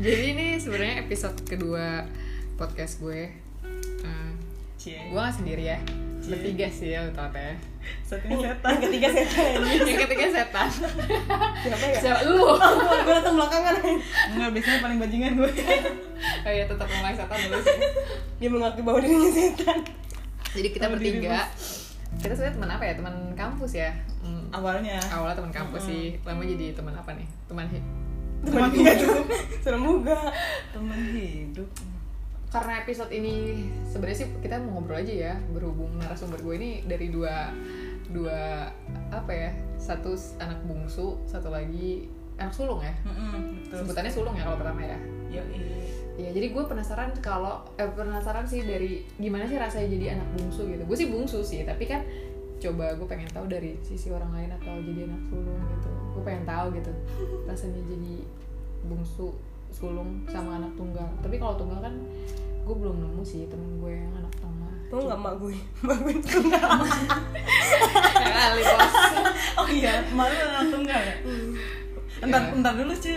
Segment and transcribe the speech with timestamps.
[0.00, 2.08] Jadi ini sebenarnya episode kedua
[2.56, 3.28] podcast gue.
[4.00, 4.32] Uh,
[4.80, 4.96] Cie.
[4.96, 5.78] gue gak sendiri ya,
[6.24, 7.60] bertiga sih ya tepatnya.
[8.08, 8.80] Saat ini setan.
[8.80, 10.68] Yang ketiga setan Yang ketiga setan.
[11.60, 11.98] Siapa ya?
[12.00, 12.48] Siapa lu?
[13.04, 13.74] Gue datang belakangan
[14.32, 15.52] Enggak, biasanya paling bajingan gue.
[16.48, 17.78] Oh iya tetap ngomongin setan dulu sih.
[18.40, 19.80] Dia mengaku bahwa dirinya setan
[20.56, 21.44] Jadi kita diri, bertiga.
[22.24, 22.92] Kita sebenarnya teman apa ya?
[22.96, 23.90] Teman kampus ya.
[24.24, 24.96] Hmm, Awalnya.
[25.12, 26.16] awalnya teman kampus sih.
[26.24, 27.28] Lama jadi teman apa nih?
[27.52, 27.68] Teman
[28.40, 29.28] Teman hidup
[29.60, 30.16] Serem juga.
[30.72, 31.68] Teman hidup.
[32.50, 37.06] karena episode ini sebenarnya sih kita mau ngobrol aja ya berhubung narasumber gue ini dari
[37.06, 37.54] dua
[38.10, 38.66] dua
[39.14, 42.10] apa ya satu anak bungsu satu lagi
[42.42, 42.90] anak sulung ya?
[43.06, 43.86] Betul.
[43.86, 44.98] sebutannya sulung ya kalau pertama ya?
[45.30, 45.42] Yo,
[46.18, 50.66] ya jadi gue penasaran kalau eh, penasaran sih dari gimana sih rasanya jadi anak bungsu
[50.66, 50.82] gitu.
[50.82, 52.02] Gue sih bungsu sih tapi kan
[52.58, 55.90] coba gue pengen tahu dari sisi orang lain atau jadi anak sulung gitu.
[56.18, 56.90] Gue pengen tahu gitu
[57.46, 58.26] rasanya jadi
[58.90, 59.38] bungsu
[59.70, 61.94] sulung sama anak tunggal tapi kalau tunggal kan
[62.60, 65.54] gue belum nemu sih temen gue yang anak tengah Tau gak mak gue?
[65.86, 66.58] Mak gue ya
[68.34, 68.94] kali bos
[69.54, 71.14] Oh iya, malu anak tunggal ya?
[72.20, 72.54] Entar, Iya.
[72.58, 73.16] entar dulu cuy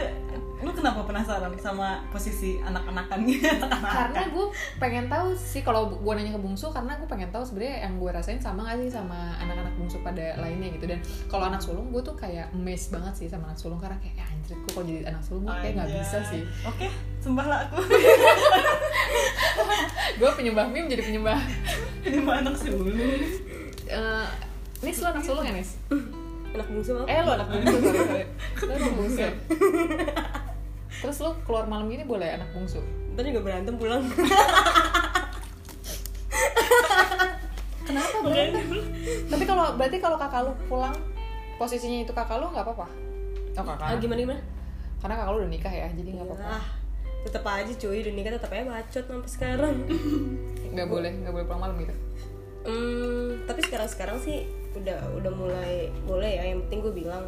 [0.64, 3.67] Lu kenapa penasaran sama posisi anak-anakan gitu?
[3.67, 4.45] karena gue
[4.80, 8.09] pengen tahu sih kalau gue nanya ke bungsu karena gue pengen tahu sebenarnya yang gue
[8.09, 12.00] rasain sama gak sih sama anak-anak bungsu pada lainnya gitu dan kalau anak sulung gue
[12.00, 15.03] tuh kayak mes banget sih sama anak sulung karena kayak ya anjir gue kalau jadi
[15.11, 16.88] anak sulung gue kayak nggak bisa sih Oke,
[17.20, 17.77] sembahlah aku
[20.20, 21.39] gue penyembah mie menjadi penyembah
[22.03, 22.88] Ini mah anak sulung
[23.83, 24.27] Eh,
[24.80, 25.75] Nis lu anak sulung ya Nis?
[26.53, 27.05] Anak bungsu apa?
[27.09, 28.25] Eh lu anak bungsu sorry sorry
[28.64, 29.27] Lu anak bungsu?
[31.03, 32.79] Terus lu keluar malam gini boleh anak bungsu?
[33.11, 34.07] Ntar juga berantem pulang
[37.83, 38.63] Kenapa berantem?
[39.27, 40.95] Tapi kalau berarti kalau kakak lu pulang
[41.59, 42.87] posisinya itu kakak lu nggak apa-apa?
[43.59, 43.83] Oh kakak.
[43.83, 44.42] Ah gimana gimana?
[45.03, 46.43] Karena kakak lu udah nikah ya, jadi nggak apa-apa.
[46.47, 46.65] Ah,
[47.27, 49.75] tetep aja cuy, udah nikah tetep aja bacot sampai sekarang
[50.71, 51.95] Nggak boleh, nggak boleh pulang malam gitu.
[52.63, 56.43] Hmm, tapi sekarang-sekarang sih udah udah mulai boleh ya.
[56.47, 57.25] Yang penting gue bilang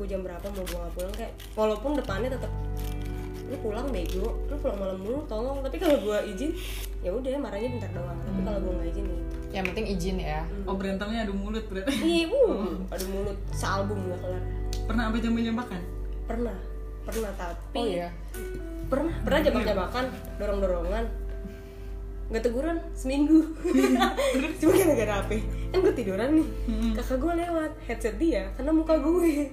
[0.00, 2.52] gue jam berapa mau gue nggak pulang kayak walaupun depannya tetap
[3.50, 5.58] lu pulang bego, lu pulang malam dulu tolong.
[5.58, 6.54] Tapi kalau gue izin
[7.02, 8.14] ya udah marahnya bentar doang.
[8.22, 9.18] Tapi kalau gue nggak izin ya
[9.50, 10.40] Yang penting izin ya.
[10.70, 14.42] Oh berantemnya adu mulut berarti Iya, uh, aduh mulut sealbum gak kelar.
[14.86, 15.80] Pernah apa jambak-jambakan?
[16.30, 16.56] Pernah,
[17.02, 18.08] pernah tapi Oh iya.
[18.86, 20.04] pernah pernah jambak-jambakan,
[20.38, 21.04] dorong-dorongan.
[22.30, 23.42] Gak teguran seminggu.
[24.62, 25.34] Cuma gara-gara apa?
[25.70, 26.48] Kan gue tiduran nih.
[26.94, 29.50] Kakak gue lewat headset dia karena muka gue.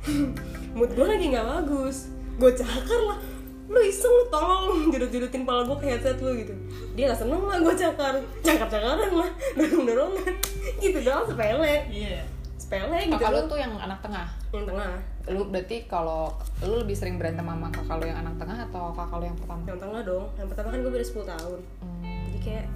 [0.78, 2.14] Mood gue lagi nggak bagus.
[2.38, 3.18] Gue cakar lah.
[3.64, 6.54] Lu iseng lu tolong judut-judutin pala gue ke headset lu gitu.
[6.94, 8.14] Dia gak seneng lah gue cakar.
[8.44, 10.34] Cakar-cakaran lah, dorong-dorongan.
[10.78, 11.88] Gitu doang sepele.
[11.88, 12.22] Iya
[12.54, 13.18] Sepele gitu.
[13.18, 14.26] Kakak lu tuh yang anak tengah.
[14.52, 14.90] yang tengah.
[15.26, 16.30] Lu berarti kalau
[16.60, 19.60] lu lebih sering berantem sama kakak lu yang anak tengah atau kakak lu yang pertama?
[19.64, 22.03] yang tengah dong yang pertama kan gue beda 10 tahun Hmm,
[22.44, 22.66] kayak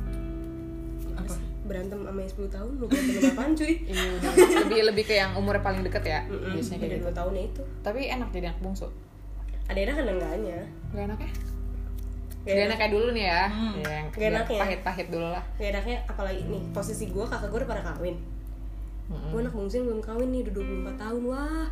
[1.15, 1.35] Apa?
[1.63, 4.11] berantem sama yang 10 tahun lu berantem apaan cuy iya
[4.59, 7.07] lebih lebih ke yang umurnya paling deket ya Mm-mm, biasanya kayak gitu.
[7.07, 8.87] 2 tahun ya itu Tapi enak jadi anak bungsu.
[9.67, 10.59] ada enak ada enggaknya
[10.89, 11.31] Gak enak ya?
[12.39, 12.77] Gak Gak enak.
[12.79, 13.43] kayak dulu nih ya.
[13.47, 13.75] Hmm.
[13.77, 14.59] Ya, yang Gak ya?
[14.59, 15.45] pahit-pahit dulu lah.
[15.55, 18.17] gak enaknya apalagi nih posisi gue kakak gue udah pada kawin
[19.09, 19.31] Mm-mm.
[19.31, 20.53] gue anak bungsu yang belum kawin nih udah
[20.93, 21.65] 24 tahun wah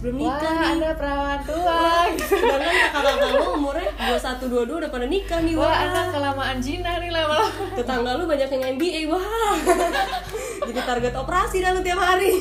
[0.00, 1.80] belum Wah, nikah nih ada perawan tua.
[2.10, 2.24] gitu.
[2.36, 6.92] sedangkan kakak-kakak lu umurnya 21 22 udah pada nikah nih Wah, wah, anak kelamaan Jina
[6.96, 7.48] nih lama-lama.
[7.72, 9.24] tetangga lu banyak yang MBA wah
[10.66, 12.32] jadi target operasi dah lu tiap hari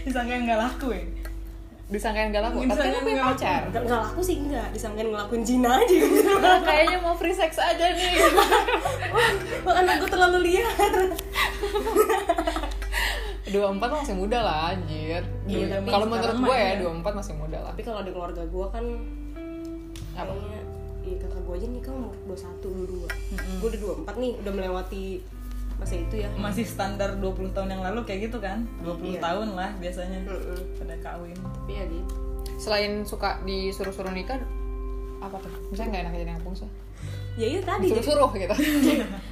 [0.00, 1.02] Disangka nggak laku ya?
[1.88, 3.32] Disangkain gak laku, tapi Disangkain kan punya gak laku.
[3.32, 3.60] pacar.
[3.66, 7.56] Gak, gak laku sih enggak, disangkain ngelakuin zina aja gitu Nah, kayaknya mau free sex
[7.56, 8.12] aja nih.
[9.64, 10.68] Wah anak gue terlalu liar
[13.50, 15.22] 24 masih muda lah, anjir.
[15.44, 16.84] Iya, Kalau menurut gue ya, ya.
[16.84, 17.72] 24 masih muda lah.
[17.72, 18.84] Tapi kalau di keluarga gue kan
[20.14, 20.30] Apa?
[20.30, 20.60] Kayaknya
[20.98, 25.04] Iya kakak gue aja nikah umur 21, 22 Gue udah 24 nih, udah melewati
[25.78, 28.66] masa itu ya Masih standar 20 tahun yang lalu kayak gitu kan?
[28.82, 29.20] 20 Iya.
[29.22, 30.60] tahun lah biasanya Mm-mm.
[30.76, 32.14] pada kawin Tapi ya gitu
[32.58, 34.42] Selain suka disuruh-suruh nikah,
[35.18, 35.52] apa tuh?
[35.70, 36.66] Misalnya gak enak jadi anak bungsu?
[37.38, 38.54] Ya itu tadi jadi, Disuruh-suruh gitu.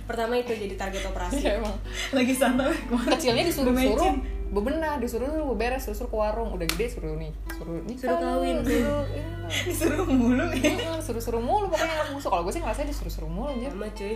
[0.07, 1.75] Pertama itu jadi target operasi Iya emang.
[2.15, 2.71] Lagi santai?
[2.87, 4.17] Kecilnya disuruh-suruh, Bermecin.
[4.47, 6.55] bebenah, disuruh dulu beberes, suruh ke warung.
[6.55, 8.57] Udah gede suruh nih, suruh nikah, Suruh kawin.
[8.63, 9.51] suruh ini lah.
[9.67, 12.27] Disuruh mulu ya Mm, suruh-suruh mulu pokoknya bungsu.
[12.27, 13.69] Kalau gue sih ngerasa disuruh-suruh mulu anjir.
[13.69, 14.15] Sama cuy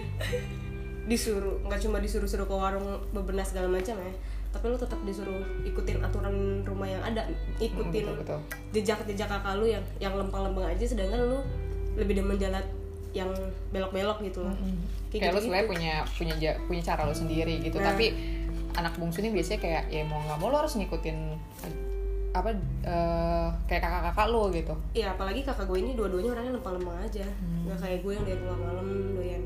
[1.02, 4.12] Disuruh, nggak cuma disuruh-suruh ke warung bebenah segala macam ya
[4.48, 6.30] Tapi lu tetap disuruh ikutin aturan
[6.62, 7.26] rumah yang ada
[7.58, 8.38] Ikutin betul, betul.
[8.70, 11.38] jejak-jejak kakak lu yang yang lempeng-lempeng aja sedangkan lu
[11.94, 12.62] lebih demen jalan
[13.12, 13.30] yang
[13.68, 14.70] belok-belok gitu loh Kayak,
[15.02, 15.38] lu gitu-gitu.
[15.42, 17.76] sebenarnya punya punya ja- punya cara lu sendiri gitu.
[17.76, 17.90] Nah.
[17.90, 18.06] Tapi
[18.72, 21.18] anak bungsu ini biasanya kayak ya mau nggak mau lo harus ngikutin
[22.30, 22.54] apa
[22.86, 27.66] eh, kayak kakak-kakak lo gitu Iya apalagi kakak gue ini dua-duanya orangnya lempeng-lempeng aja Hmm.
[27.66, 29.42] nggak kayak gue yang dari keluar malam doyan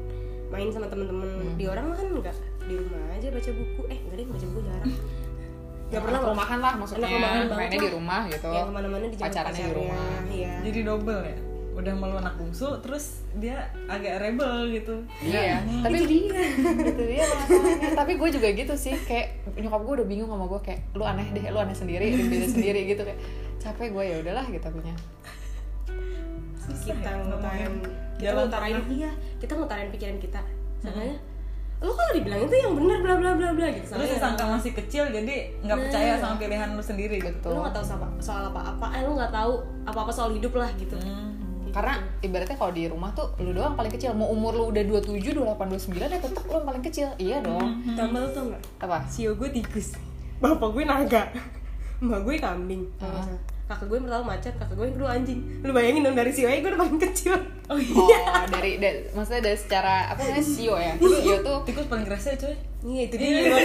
[0.50, 1.56] main sama temen-temen Hmm.
[1.56, 4.92] di orang kan nggak di rumah aja baca buku eh enggak deh baca buku jarang
[5.84, 6.30] nggak pernah anak loh.
[6.30, 7.80] rumahan lah maksudnya Anak rumahan banget mainnya lah.
[7.80, 11.36] di rumah gitu yang ke mana-mana di pacarannya di rumah iya jadi double ya
[11.74, 13.04] udah malu anak bungsu terus
[13.34, 16.42] dia agak rebel gitu Iya, tapi itu dia,
[16.86, 17.88] itu dia masalahnya.
[17.92, 21.26] Tapi gue juga gitu sih, kayak nyokap gue udah bingung sama gue kayak lu aneh
[21.28, 23.18] deh, lu aneh sendiri, beda sendiri gitu kayak
[23.58, 24.94] capek gue ya udahlah gitu punya.
[26.64, 27.72] Kita ya ngutarain
[28.14, 28.88] kita ngutarain tengah.
[28.90, 30.40] iya kita ngutarain pikiran kita
[30.78, 31.16] soalnya
[31.76, 35.04] lu kalau dibilang itu yang benar bla bla bla bla gitu terus disangka masih kecil
[35.06, 35.82] jadi nggak Nah.
[35.82, 39.12] percaya sama pilihan lu sendiri gitu lu nggak tahu soal, soal apa apa eh lu
[39.12, 39.52] nggak tahu
[39.84, 41.33] apa apa soal hidup lah gitu Hmm.
[41.74, 44.14] Karena ibaratnya kalau di rumah tuh lu doang paling kecil.
[44.14, 47.08] Mau umur lu udah 27, 28, 29 ya tetap lu yang paling kecil.
[47.18, 47.68] Iya dong.
[47.98, 48.62] tambah lu tau nggak?
[48.78, 48.98] Apa?
[49.10, 49.98] sio gue tikus.
[50.38, 51.34] Bapak gue naga.
[51.98, 52.82] Mbak gue kambing.
[53.02, 53.26] Ah.
[53.64, 55.40] kakak gue yang pertama macan kakak gue yang kedua anjing.
[55.64, 57.34] Lu bayangin dong dari sio gue udah paling kecil.
[57.64, 57.96] Oh iya.
[57.96, 60.94] Oh, dari, dari maksudnya dari secara apa namanya sio ya.
[61.00, 62.54] Sio tuh tikus paling kerasa coy.
[62.84, 63.40] Iya itu Iya.
[63.40, 63.56] dia.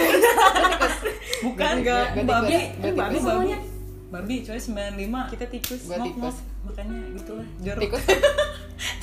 [1.44, 2.56] Bukan Enggak, Gue babi
[2.96, 3.58] babi semuanya
[4.10, 5.80] babi coy 95 kita tikus.
[5.86, 6.36] Gua tikus.
[6.66, 7.82] makanya gitu lah jorok.
[7.86, 8.04] Tikus.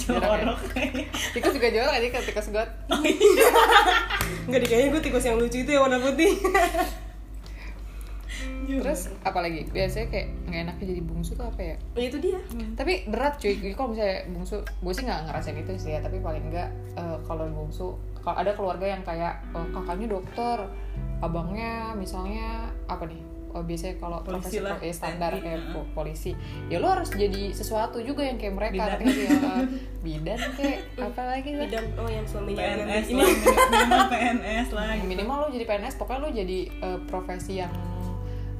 [0.07, 0.57] Jorok.
[1.35, 2.69] Tikus juga jorok aja ke tikus got.
[4.47, 6.33] Enggak deh kayaknya gue tikus yang lucu itu yang warna putih.
[8.67, 9.69] Terus apalagi?
[9.69, 11.75] Biasanya kayak nggak enaknya jadi bungsu tuh apa ya?
[11.93, 12.39] ya itu dia.
[12.73, 13.53] Tapi berat cuy.
[13.75, 15.99] Kalau misalnya bungsu gue sih nggak ngerasain itu sih ya.
[16.01, 17.93] Tapi paling enggak eh, kalau bungsu
[18.23, 20.57] kalau ada keluarga yang kayak eh, kakaknya dokter
[21.21, 23.21] abangnya misalnya apa nih?
[23.21, 25.61] oh, biasanya kalau Polisi profesi lah, eh, standar TNI, kayak
[25.91, 26.31] polisi.
[26.67, 28.91] Ya lo harus jadi sesuatu juga yang kayak mereka Bidan.
[28.91, 29.39] tapi ya
[29.99, 31.67] bidan kayak apa lagi lah?
[31.67, 33.17] Dan oh yang suaminya PNS ini.
[33.17, 35.05] lah minimal PNS lah gitu.
[35.05, 37.73] minimal lo jadi PNS pokoknya lo jadi eh, profesi yang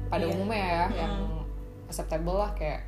[0.06, 0.32] pada Iya.
[0.32, 1.14] umumnya ya yang
[1.84, 2.84] acceptable lah kayak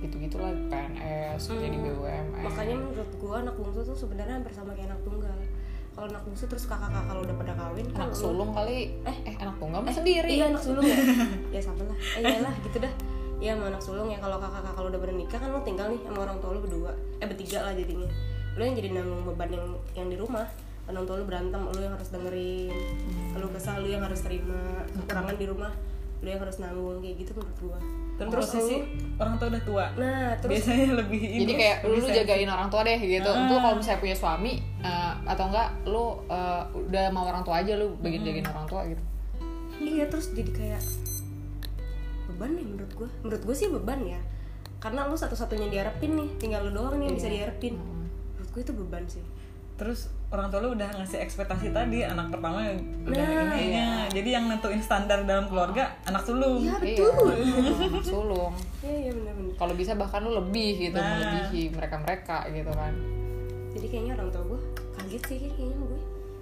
[0.00, 4.88] gitu gitulah PNS jadi BUMN makanya menurut gue anak bungsu tuh sebenarnya hampir sama kayak
[4.88, 5.34] anak tunggal
[6.00, 8.78] kalau anak bungsu terus kakak-kakak kalau udah pada kawin kan anak lu- sulung kali.
[9.04, 9.16] Eh.
[9.28, 10.32] eh, anak tunggal mah sendiri?
[10.32, 10.96] iya anak sulung ya.
[11.54, 11.96] Ya sama lah.
[12.16, 12.92] Eh iyalah gitu dah.
[13.36, 14.16] Iya sama anak sulung ya.
[14.16, 16.92] Kalau kakak-kakak kalau udah bernikah kan lo tinggal nih sama orang tua lo berdua.
[17.20, 18.08] Eh bertiga lah jadinya.
[18.56, 20.48] Lo yang jadi nanggung beban yang yang di rumah.
[20.88, 22.72] Orang tua lo berantem lo yang harus dengerin.
[23.36, 24.56] Lo kesal lo yang harus terima
[24.96, 25.72] kekurangan di rumah
[26.20, 27.78] lo yang harus nanggung kayak gitu menurut gua.
[28.20, 31.76] Terus, terus posisi lu- orang tua udah tua nah terus biasanya lebih ini jadi kayak
[31.80, 32.18] lu, lu sensitif.
[32.20, 33.30] jagain orang tua deh gitu.
[33.32, 33.40] Ah.
[33.40, 34.52] untuk kalau misalnya punya suami
[34.84, 38.80] eh, atau enggak lu eh, udah mau orang tua aja lu bagian jagain orang tua
[38.84, 39.02] gitu.
[39.80, 40.82] Iya terus jadi kayak
[42.28, 43.08] beban nih menurut gua.
[43.24, 44.20] Menurut gua sih beban ya.
[44.76, 47.80] Karena lu satu-satunya diharapin nih tinggal lu doang nih yang bisa diharapin.
[48.36, 49.24] Menurut gua itu beban sih
[49.80, 52.68] terus orang tua lu udah ngasih ekspektasi tadi anak pertama
[53.08, 53.88] udah Nah, ininya.
[54.12, 56.60] Jadi yang nentuin standar dalam keluarga anak sulung.
[56.60, 57.32] Iya iya betul.
[58.04, 58.52] sulung
[58.84, 61.16] iya iya benar-benar kalau bisa bahkan lu lebih gitu Nah.
[61.16, 62.92] melebihi mereka mereka gitu kan.
[63.72, 64.60] Jadi kayaknya orang tua gue
[65.00, 66.00] kaget sih kayaknya gue.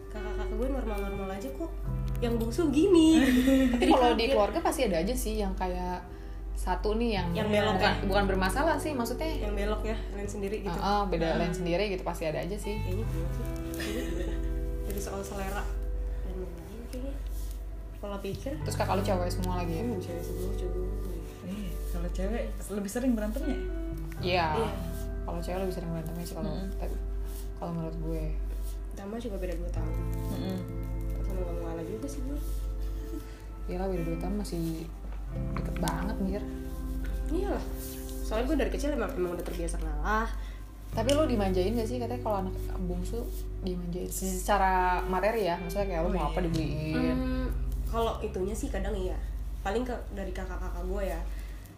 [0.09, 1.71] Kakak-kakak gue normal-normal aja kok.
[2.19, 3.09] Yang bungsu gini.
[3.71, 6.03] Tapi kalau di keluarga pasti ada aja sih yang kayak
[6.59, 8.03] satu nih yang, Yang belok bukan, ya?
[8.11, 10.75] bukan bermasalah sih maksudnya yang belok ya lain sendiri gitu.
[10.75, 12.75] Ah, ah, beda lain sendiri gitu pasti ada aja sih.
[12.83, 13.47] Kayaknya gue sih.
[14.91, 15.63] Jadi soal selera.
[16.27, 17.15] Dan lain-lain kayaknya
[18.03, 18.59] pola pikir.
[18.67, 19.83] Terus kakak lu cewek semua lagi ya?
[19.87, 20.87] Hmm, cewek semua cowok
[21.49, 22.43] Iya, kalau cewek
[22.75, 23.59] lebih sering berantemnya?
[24.19, 24.47] Iya.
[24.59, 24.71] Iya.
[25.23, 26.97] kalau cewek lebih sering berantemnya sih kalau tapi
[27.57, 28.25] kalau menurut gue.
[28.99, 29.93] Tama juga beda 2 tahun.
[30.35, 30.59] Mm-mm.
[31.23, 32.39] sama gak ngalah juga sih gue
[33.69, 34.89] Iya lah beda dua tahun masih
[35.55, 36.43] deket banget mir.
[37.29, 37.65] Iyalah.
[38.25, 40.29] Soalnya gue dari kecil emang, emang udah terbiasa ngalah.
[40.89, 42.01] Tapi lo dimanjain gak sih?
[42.01, 43.21] Katanya kalau anak bungsu
[43.61, 45.57] dimanjain secara materi ya.
[45.61, 46.29] Maksudnya kayak lo Oh, mau iya.
[46.29, 47.47] apa dibeliin Hmm,
[47.87, 49.17] kalau itunya sih kadang iya.
[49.61, 51.21] Paling ke dari kakak-kakak gue ya.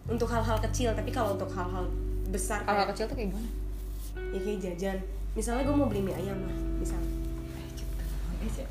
[0.07, 1.85] Untuk hal-hal kecil tapi kalau untuk hal-hal
[2.31, 3.49] besar kalau kayak kecil tuh kayak gimana?
[4.31, 4.97] Ya kayak jajan.
[5.31, 6.99] Misalnya gue mau beli mie ayam lah misal.
[8.41, 8.67] Eh,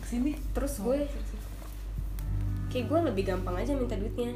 [0.00, 0.32] ke sini.
[0.52, 0.96] Terus gue
[2.68, 4.32] kayak gue lebih gampang aja minta duitnya.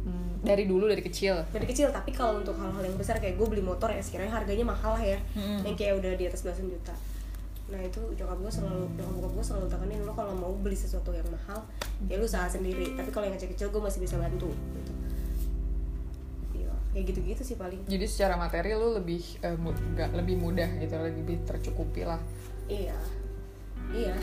[0.00, 1.44] Hmm, dari dulu dari kecil?
[1.52, 4.64] Dari kecil tapi kalau untuk hal-hal yang besar kayak gue beli motor ya sekiranya harganya
[4.64, 5.18] mahal lah ya.
[5.36, 5.64] Mm-mm.
[5.64, 6.92] yang kayak udah di atas belasan juta.
[7.70, 11.12] Nah itu nyokap gue selalu nyokap bokap gue selalu tekanin lo kalau mau beli sesuatu
[11.12, 11.60] yang mahal
[12.08, 12.96] ya lu usaha sendiri.
[12.96, 14.92] Tapi kalau yang kecil-kecil gue masih bisa bantu gitu.
[16.64, 17.80] Iya kayak gitu-gitu sih paling.
[17.86, 22.18] Jadi secara materi lo lebih eh, mu- nggak lebih mudah gitu lebih tercukupi lah.
[22.66, 22.96] Iya.
[23.90, 24.14] Iya.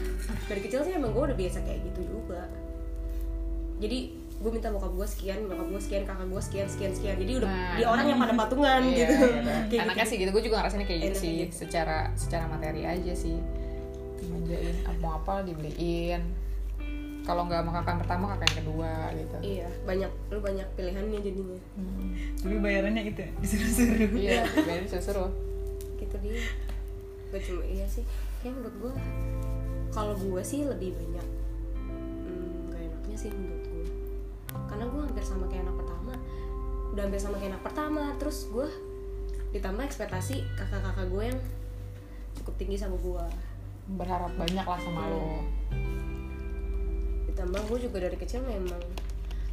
[0.48, 2.48] Dari kecil sih emang gue udah biasa kayak gitu juga
[3.77, 4.00] jadi
[4.38, 7.15] gue minta bokap gue sekian bokap gue sekian kakak gue sekian sekian sekian.
[7.17, 7.74] Jadi udah Nah.
[7.74, 9.13] di orang yang pada patungan Iya, gitu.
[9.17, 9.51] gitu.
[9.67, 10.10] Kayak enaknya gitu.
[10.10, 10.29] sih gitu.
[10.29, 11.31] Gue juga ngerasain kayak gitu sih.
[11.39, 11.53] gitu.
[11.57, 13.38] secara secara materi aja sih.
[14.17, 16.22] Dimanjain Ah, mau apa dibeliin.
[17.22, 19.36] Kalau nggak sama kakak pertama kakak yang kedua gitu.
[19.43, 21.60] Iya banyak lu banyak pilihannya jadinya.
[21.75, 22.10] Hmm.
[22.38, 24.10] tapi bayarannya itu ya disuruh-suruh.
[24.15, 24.41] Iya
[24.88, 25.25] seru
[25.98, 26.39] gitu dia.
[27.27, 28.05] Gak cuma iya sih.
[28.39, 28.93] Kayak menurut gue
[29.89, 31.25] kalau gue sih lebih banyak
[32.24, 33.57] hmm, gak enaknya sih menurut gue
[34.77, 36.13] karena gue hampir sama kayak anak pertama.
[36.93, 38.67] Udah hampir sama kayak anak pertama terus gue
[39.57, 41.39] ditambah ekspektasi kakak-kakak gue yang
[42.38, 43.25] cukup tinggi sama gue
[43.98, 45.41] berharap banyak lah sama lo.
[47.25, 48.86] Ditambah gue juga dari kecil memang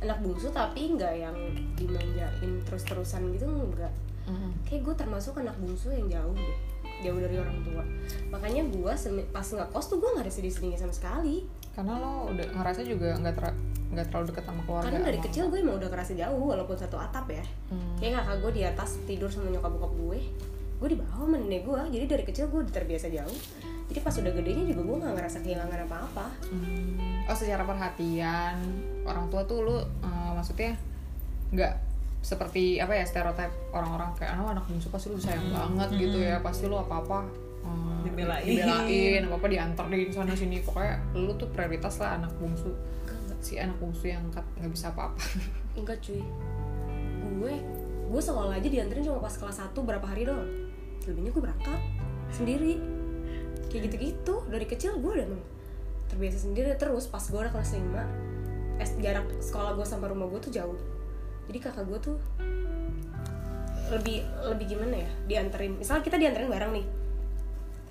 [0.05, 1.37] anak bungsu tapi nggak yang
[1.81, 3.89] dimanjain terus-terusan gitu enggak
[4.25, 4.57] Hmm.
[4.65, 6.57] kayak gue termasuk anak bungsu yang jauh deh
[7.05, 7.85] jauh dari orang tua.
[8.33, 8.93] Makanya gue
[9.29, 11.45] pas ngekos tuh gue nggak ada sedih-sedihnya sama sekali.
[11.77, 13.47] Karena lo udah ngerasa juga nggak ter
[13.95, 16.97] nggak terlalu dekat sama keluarga karena dari kecil gue emang udah kerasa jauh walaupun satu
[16.99, 17.45] atap ya.
[17.71, 17.95] Hmm.
[17.97, 20.21] kayak kakak gue di atas tidur sama nyokap bokap gue.
[20.83, 21.81] Gue di bawah sama nenek gue.
[21.95, 23.39] Jadi dari kecil gue udah terbiasa jauh.
[23.89, 26.27] Jadi pas udah gedenya juga gue nggak ngerasa kehilangan apa-apa.
[26.51, 27.25] Hmm.
[27.25, 28.57] oh secara perhatian
[29.09, 30.77] orang tua tuh lu eh, maksudnya
[31.57, 31.73] nggak
[32.21, 36.43] seperti apa ya stereotip orang-orang kayak oh, anak bungsu pasti lu sayang banget gitu ya.
[36.45, 37.25] Pasti lu apa-apa
[37.65, 38.45] eh, Dibelain.
[38.45, 40.61] dibelain apa apa dianterin sana sini.
[40.61, 42.75] Pokoknya lu tuh prioritas lah anak bungsu
[43.45, 45.21] si anak bungsu yang nggak bisa apa-apa.
[45.79, 46.25] Enggak cuy.
[47.37, 47.55] Gue
[48.09, 50.49] gue sekolah aja dianterin cuma pas kelas 1 berapa hari doang.
[51.05, 51.81] Lebihnya gue berangkat
[52.33, 52.81] sendiri.
[53.69, 54.35] Kayak gitu-gitu.
[54.49, 55.29] Dari kecil gue udah
[56.09, 56.73] terbiasa sendiri.
[56.81, 60.79] Terus pas gue udah kelas 5 es jarak sekolah gue sama rumah gue tuh jauh.
[61.45, 62.17] Jadi kakak gue tuh
[63.93, 65.11] lebih lebih gimana ya?
[65.29, 65.77] Dianterin.
[65.77, 66.87] Misalnya kita dianterin bareng nih.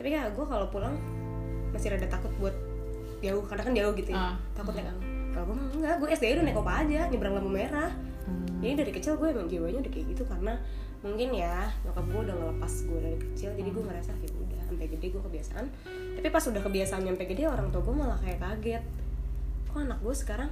[0.02, 0.98] Tapi kakak gue kalau pulang
[1.70, 2.58] masih rada takut buat
[3.22, 3.46] jauh.
[3.46, 4.34] Karena kan jauh gitu ya.
[4.34, 4.36] Ah.
[4.58, 7.92] takut naik angkot kalau gue enggak gue SD udah naik opa aja nyebrang lampu merah.
[8.24, 8.48] Hmm.
[8.64, 10.56] jadi dari kecil gue emang jiwanya udah kayak gitu karena
[11.04, 14.86] mungkin ya nyokap gue udah ngelepas gue dari kecil jadi gue ngerasa ya udah sampai
[14.88, 15.66] gede gue kebiasaan.
[16.16, 18.84] Tapi pas udah kebiasaan nyampe gede orang tua gue malah kayak kaget.
[19.68, 20.50] Kok anak gue sekarang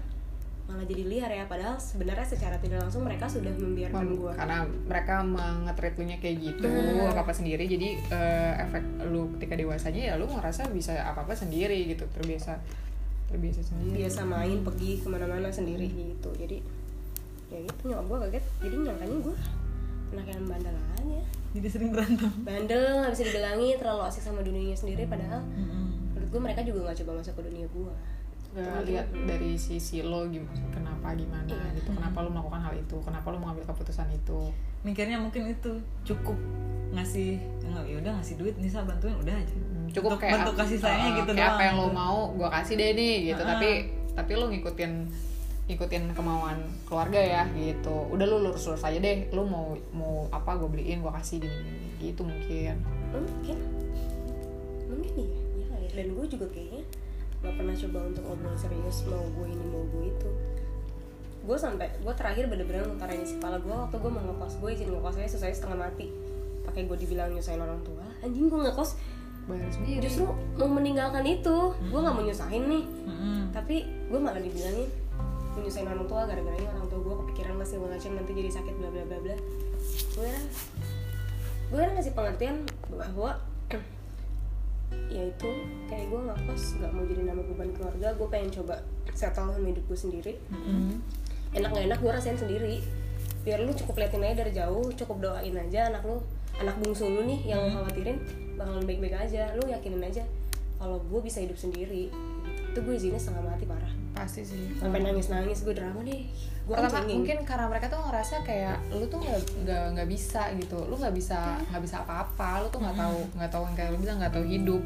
[0.68, 1.44] malah jadi liar ya?
[1.48, 4.32] Padahal sebenarnya secara tidak langsung mereka sudah membiarkan Mem- gue.
[4.36, 7.16] karena mereka mengetreat lu kayak gitu Bener.
[7.16, 7.64] apa apa sendiri.
[7.66, 12.60] Jadi eh, efek lu ketika dewasanya ya lu ngerasa bisa apa apa sendiri gitu terbiasa
[13.32, 13.96] terbiasa sendiri.
[13.98, 16.30] Biasa main pergi ke mana-mana sendiri gitu.
[16.36, 16.58] Jadi
[17.48, 18.46] ya gitu nyokap gue kaget.
[18.62, 19.36] Jadi nyangkanya gue
[20.12, 21.20] anak yang bandel aja.
[21.52, 22.32] Jadi sering berantem.
[22.42, 25.40] Bandel nggak bisa dibilangin terlalu asik sama dunianya sendiri padahal
[26.12, 27.94] menurut gue mereka juga nggak coba masuk ke dunia gue
[28.52, 31.72] Nggak lihat dari sisi lo gimana kenapa gimana Iya.
[31.74, 31.96] gitu.
[31.96, 32.98] Kenapa lo melakukan hal itu?
[33.00, 34.40] Kenapa lo mengambil keputusan itu?
[34.84, 35.72] Mikirnya mungkin itu
[36.04, 36.36] cukup
[36.92, 39.56] ngasih nggak ya udah ngasih duit Nisa bantuin udah aja.
[39.56, 42.20] Hmm, cukup Untuk kayak bentuk kasih sayangnya uh, gitu kayak doang apa yang lo mau
[42.36, 43.42] gue kasih deh nih gitu.
[43.44, 43.48] Ah.
[43.56, 43.70] tapi
[44.12, 44.92] tapi lo ngikutin
[45.72, 46.58] ngikutin kemauan
[46.88, 47.96] keluarga ya gitu.
[48.12, 51.58] Udah lo lurus lurus aja deh lo mau mau apa gue beliin gue kasih gini,
[51.60, 52.76] gini gitu mungkin.
[53.12, 53.58] Mungkin.
[54.92, 55.90] Mungkin iya iya ya.
[55.96, 56.84] dan gue juga kayaknya
[57.42, 60.32] nggak pernah coba untuk ngobrol serius mau gue ini mau gue itu.
[61.42, 64.54] Gue sampai gue terakhir bener-bener ngutarain isi kepala gue waktu gue mau ngekos.
[64.62, 66.08] Gue izin ngekos aja selesai setengah mati.
[66.62, 68.92] Pakai gue dibilang nyusahin orang tua anjing gue ngekos
[69.52, 70.00] bayar sendiri.
[70.00, 72.84] Justru mau meninggalkan itu gue nggak mau nyusahin nih.
[72.88, 73.40] Mm-mm.
[73.52, 74.88] tapi gue malah dibilangin
[75.52, 79.04] menyusahin orang tua gara-garanya orang tua gue kepikiran masih macam nanti jadi sakit bla bla
[79.04, 79.36] bla bla.
[80.16, 80.44] Gue kan
[81.72, 82.56] gue kan ngasih pengertian
[82.88, 83.32] bahwa
[85.16, 85.50] ya itu
[85.88, 88.76] kayak gue ngekos nggak mau jadi nama beban keluarga gue pengen coba
[89.12, 90.34] settle hidup gue sendiri.
[91.52, 92.80] Enak nggak enak gue rasain sendiri.
[93.42, 96.24] Biar lu cukup liatin aja dari jauh cukup doain aja anak lu
[96.62, 98.18] anak bungsu lu nih yang lu khawatirin
[98.56, 99.52] bakalan baik-baik aja.
[99.58, 100.24] Lu yakinin aja
[100.78, 102.10] kalau gue bisa hidup sendiri
[102.72, 103.92] itu gue izinnya setengah mati parah.
[104.16, 104.78] Pasti sih.
[104.80, 106.24] Sampai nangis nangis gue drama deh
[106.62, 109.20] gue Pertama mungkin karena mereka tuh ngerasa kayak lu tuh
[109.66, 110.78] nggak nggak bisa gitu.
[110.88, 112.64] Lu nggak bisa nggak bisa apa-apa.
[112.64, 114.82] Lu tuh nggak tahu nggak tahu yang kayak lu bilang nggak tahu hidup.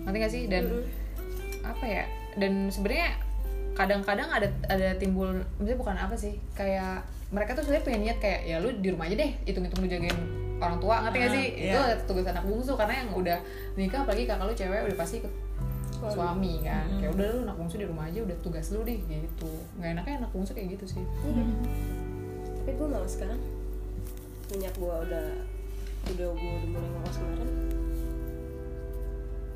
[0.00, 0.42] Nanti gak sih?
[0.48, 1.68] Dan Mm-mm.
[1.68, 2.04] apa ya?
[2.40, 3.20] Dan sebenarnya
[3.76, 8.40] kadang-kadang ada ada timbul misalnya bukan apa sih kayak mereka tuh sebenarnya pengen niat kayak
[8.44, 10.18] ya lu di rumah aja deh hitung-hitung lu jagain
[10.60, 11.72] orang tua ngerti gak sih iya.
[11.96, 13.38] itu tugas anak bungsu karena yang udah
[13.74, 15.32] nikah apalagi kakak lu cewek udah pasti ikut
[15.90, 16.12] Suami.
[16.16, 17.00] suami kan Mm-mm.
[17.00, 20.14] kayak udah lu anak bungsu di rumah aja udah tugas lu deh gitu nggak enaknya
[20.24, 21.44] anak bungsu kayak gitu sih Iya.
[22.60, 23.40] tapi gue malah sekarang
[24.48, 25.26] minyak gue udah
[26.10, 27.48] udah gue udah mulai ngekos kemarin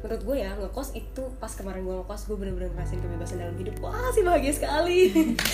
[0.04, 3.76] menurut gue ya ngekos itu pas kemarin gue ngekos gue bener-bener ngerasain kebebasan dalam hidup
[3.80, 5.08] wah sih bahagia sekali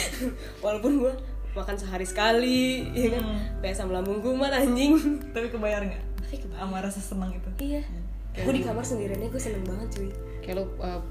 [0.64, 1.12] walaupun gue
[1.50, 3.24] makan sehari sekali ya kan?
[3.26, 3.40] Hmm.
[3.62, 4.94] kayak asam lambung kumat anjing.
[5.34, 6.04] Tapi kebayar nggak?
[6.22, 7.50] Tapi kebayang sama rasa senang itu?
[7.58, 7.82] Iya.
[8.30, 10.10] Gue di kamar sendiriannya gue seneng banget cuy.
[10.40, 11.02] Kayak lu uh,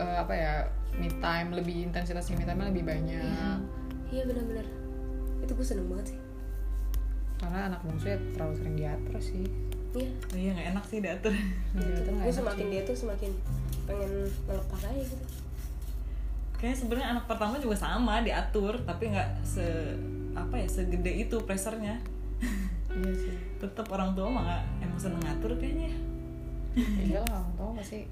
[0.00, 0.52] uh, apa ya
[0.96, 3.58] me time lebih intensitas me time lebih banyak.
[4.08, 4.66] Iya bener-bener
[5.44, 6.18] itu gue seneng banget sih.
[7.36, 9.44] Karena anak bungsu ya terlalu sering diatur sih.
[9.94, 10.10] Iya.
[10.10, 11.32] Oh iya nggak enak sih diatur.
[11.76, 12.72] Diatur nggak gue semakin sih.
[12.72, 13.30] dia tuh semakin
[13.84, 14.12] pengen
[14.48, 15.43] melepas aja gitu
[16.64, 19.92] kayak sebenarnya anak pertama juga sama diatur tapi nggak se
[20.32, 22.00] apa ya segede itu pressernya
[22.96, 23.36] iya sih.
[23.60, 25.92] Tetap orang tua mah nggak emang seneng ngatur kayaknya.
[26.78, 28.08] Iya lah orang tua pasti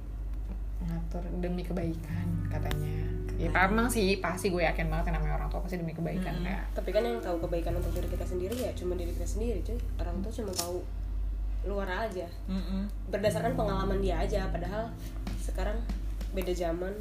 [0.84, 2.94] ngatur demi kebaikan katanya.
[3.40, 6.46] Ya emang sih pasti gue yakin banget yang namanya orang tua pasti demi kebaikan Mm-mm.
[6.46, 9.58] kayak tapi kan yang tahu kebaikan untuk diri kita sendiri ya cuma diri kita sendiri
[9.64, 9.78] cuy.
[9.96, 10.84] Orang tua cuma tahu
[11.62, 12.28] luar aja.
[12.50, 12.84] Mm-mm.
[13.08, 14.90] berdasarkan pengalaman dia aja padahal
[15.40, 15.78] sekarang
[16.36, 16.92] beda zaman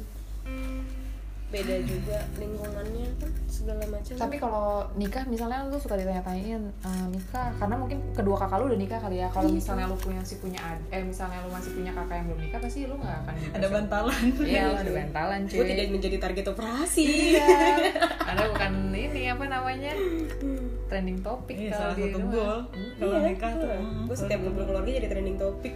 [1.52, 4.14] beda juga lingkungannya kan segala macam.
[4.16, 8.80] Tapi kalau nikah misalnya lu suka ditanya-tanyain eh, nikah karena mungkin kedua kakak lu udah
[8.80, 9.28] nikah kali ya.
[9.28, 12.40] Kalau misalnya lu punya si punya ad, eh misalnya lu masih punya kakak yang belum
[12.48, 14.24] nikah pasti lu nggak akan ada bantalan.
[14.42, 15.56] Iya ada bantalan cuy.
[15.60, 17.04] gue tidak menjadi target operasi.
[17.36, 17.48] Iya.
[18.32, 19.92] Ada bukan ini apa namanya
[20.88, 22.32] trending topik iya kalau salah di satu rumah.
[22.32, 22.58] goal.
[22.72, 22.92] Hmm.
[22.96, 25.74] kalau iya nikah tuh mm, gue setiap ngumpul keluarga jadi trending topik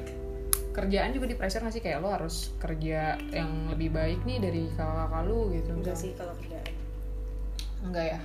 [0.76, 1.80] kerjaan juga di pressure nggak sih?
[1.80, 5.72] Kayak lo harus kerja yang lebih baik nih dari kakak-kakak lu gitu.
[5.72, 6.68] Enggak sih kalau kerjaan.
[7.80, 8.18] Enggak ya?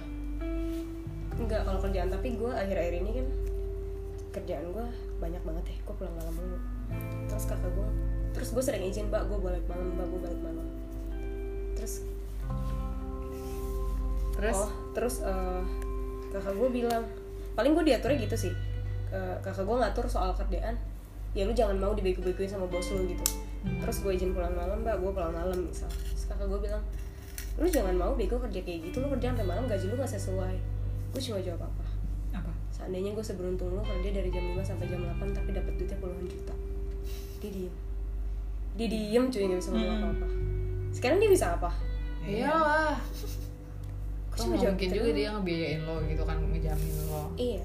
[1.39, 2.11] Enggak kalau kerjaan.
[2.11, 3.27] Tapi gue akhir-akhir ini kan
[4.35, 4.85] kerjaan gue
[5.23, 5.77] banyak banget ya.
[5.87, 6.59] Gue pulang malam mulu.
[7.31, 7.89] Terus kakak gue
[8.31, 10.67] terus gue sering izin mbak gue balik malam mbak gue balik malam.
[11.79, 12.03] Terus
[14.35, 14.59] terus?
[14.59, 15.63] Oh terus eh,
[16.35, 17.07] kakak gue bilang
[17.55, 18.53] paling gue diaturnya gitu sih.
[19.15, 20.75] Eh, kakak gue ngatur soal kerjaan
[21.31, 23.23] ya lu jangan mau dibego-begoin sama bos lu gitu.
[23.61, 25.87] Terus gue izin pulang malam mbak gue pulang malam misal.
[25.87, 26.83] Terus kakak gue bilang
[27.55, 30.55] lu jangan mau bego kerja kayak gitu lu kerja sampai malam gaji lu gak sesuai.
[31.11, 31.85] Gue cuma jawab apa?
[32.33, 32.51] Apa?
[32.71, 36.25] Seandainya gue seberuntung lu kerja dari jam 5 sampai jam 8 tapi dapat duitnya puluhan
[36.25, 36.55] juta.
[37.39, 37.73] Dia diem.
[38.73, 40.01] Dia diem cuy gak bisa ngomong Hmm.
[40.01, 40.27] apa-apa.
[40.91, 41.71] Sekarang dia bisa apa?
[42.21, 42.95] Iyalah.
[44.31, 47.23] Gue Kan cuma jawab mungkin gitu juga dia ngebiayain lo gitu kan ngejamin lo.
[47.35, 47.63] Iya.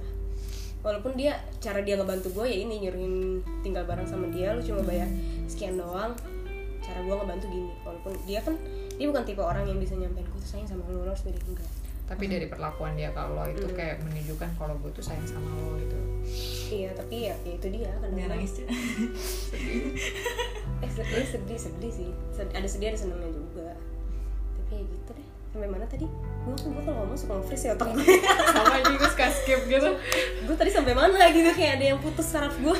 [0.86, 3.14] Walaupun dia cara dia ngebantu gue ya ini nyuruhin
[3.60, 5.10] tinggal bareng sama dia, lu cuma bayar
[5.44, 6.14] sekian doang.
[6.78, 7.74] Cara gue ngebantu gini.
[7.82, 8.54] Walaupun dia kan
[8.94, 11.42] dia bukan tipe orang yang bisa nyampein gue tuh sayang sama lu, lu harus beda
[11.42, 11.66] enggak.
[12.06, 13.74] tapi dari perlakuan dia kalau lo itu Hmm.
[13.74, 15.98] kayak menunjukkan kalau gue tuh sayang sama lo gitu
[16.70, 18.30] Iya, tapi ya, ya itu dia dia kadang-kadang.
[18.30, 18.66] nangis Cik.
[20.76, 22.10] Eh, sedih, sedih, sedih sih.
[22.36, 23.74] Ada sedih, ada senangnya juga.
[24.54, 25.28] Tapi ya gitu deh.
[25.56, 26.04] Sampai mana tadi?
[26.44, 28.04] Gue gue kalau ngomong suka nge-freeze ya otak gue.
[28.52, 29.88] sama aja gue suka skip gitu
[30.44, 32.76] gue tadi sampai mana gitu kayak ada yang putus saraf gue.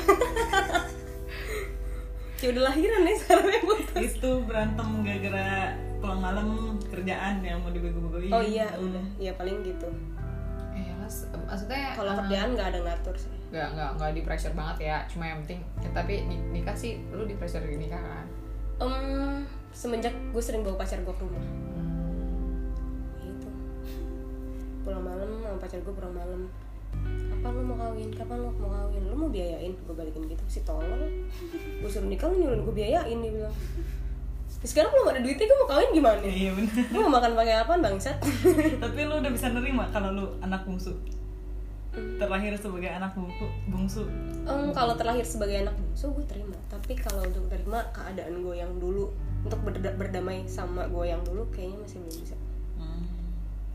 [2.37, 4.01] Kayak udah lahiran nih sarafnya putus.
[4.13, 6.47] itu berantem gara-gara pulang malam
[6.85, 8.85] kerjaan yang mau dibego-begoin Oh iya, Hmm.
[8.85, 9.03] udah.
[9.17, 9.89] Iya paling gitu.
[10.97, 13.31] Mas, maksudnya Kalau eh, kerjaan nggak ada ngatur sih.
[13.47, 16.99] nggak nggak nggak di pressure banget ya cuma yang penting ya, tapi ni- nikah sih
[17.09, 18.27] lu di pressure di nikah kan
[18.77, 18.93] Em,
[19.71, 21.39] semenjak gue sering bawa pacar gue ke rumah,
[24.87, 26.41] Pulang malam sama pacar gue pulang malam.
[27.27, 28.09] Kapan lu mau kawin?
[28.09, 29.03] Kapan lu mau kawin?
[29.03, 29.75] Lu mau biayain?
[29.77, 30.87] Gue balikin gitu si tolol.
[31.77, 33.55] Gue suruh nikah lu nyuruh gue biayain dia bilang.
[34.57, 36.19] "Ya, sekarang belum ada duitnya gue mau kawin gimana?
[36.23, 38.17] iya bener Gue mau makan pakai apa bangsat?
[38.81, 40.95] tapi lu udah bisa nerima kalau lu anak bungsu
[42.17, 44.03] terlahir sebagai anak bungsu bungsu
[44.45, 48.69] Em, kalau terlahir sebagai anak bungsu gue terima tapi kalau untuk terima keadaan gue yang
[48.77, 49.09] dulu
[49.41, 52.46] untuk berda- berdamai sama gue yang dulu kayaknya masih belum bisa Hmm.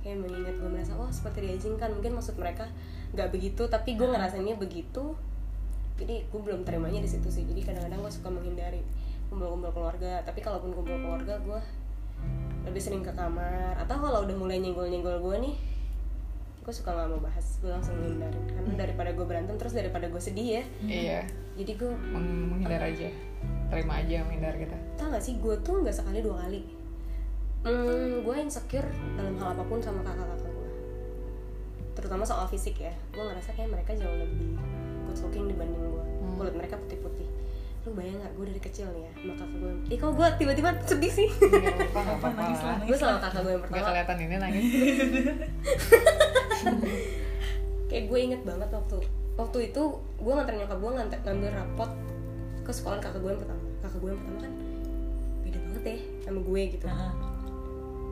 [0.03, 1.95] Kayak mengingat gue merasa oh seperti diizinkan.
[1.95, 2.69] Mungkin maksud mereka
[3.15, 5.15] nggak begitu tapi gue ngerasainnya begitu.
[5.97, 7.47] Jadi gue belum terimanya di situ sih.
[7.47, 8.83] Jadi kadang-kadang gue suka menghindari
[9.31, 10.21] kumpul-kumpul keluarga.
[10.27, 11.61] Tapi kalaupun kumpul keluarga gue
[12.67, 13.79] lebih sering ke kamar.
[13.79, 15.57] Atau kalau udah mulai nyenggol-nyenggol gue nih
[16.62, 17.59] gue suka nggak mau bahas.
[17.62, 20.65] Gue langsung menghindarin karena daripada gue berantem terus daripada gue sedih ya.
[20.85, 21.21] Iya.
[21.59, 23.11] Jadi gue meng- menghindar aja.
[23.73, 26.61] Terima aja menghindar kita tau gak sih gue tuh nggak sekali dua kali
[27.62, 30.70] hmm, gue insecure dalam hal apa pun sama kakak-kakak gue
[31.92, 32.90] terutama soal fisik ya.
[33.11, 34.57] Gue ngerasa kayak mereka jauh lebih
[35.05, 36.35] good looking dibanding gue Hmm.
[36.37, 37.29] kulit mereka putih-putih.
[37.83, 40.68] Lu bayang gak gue dari kecil nih ya sama kakak gue ih kok gue tiba-tiba
[40.83, 41.29] sedih sih?
[41.92, 43.85] Lah gue sama kakak gue yang pertama.
[43.85, 44.64] Kelihatan ini nangis.
[47.88, 48.96] Kayak gue inget banget waktu
[49.35, 49.83] waktu itu
[50.16, 51.90] gue nganter nyokap gue nganter ngambil rapot
[52.62, 53.62] ke sekolah kakak gue yang pertama.
[53.83, 54.53] Kakak gue yang pertama kan
[55.42, 56.87] beda banget ya sama gue gitu.
[56.88, 57.12] Heeh.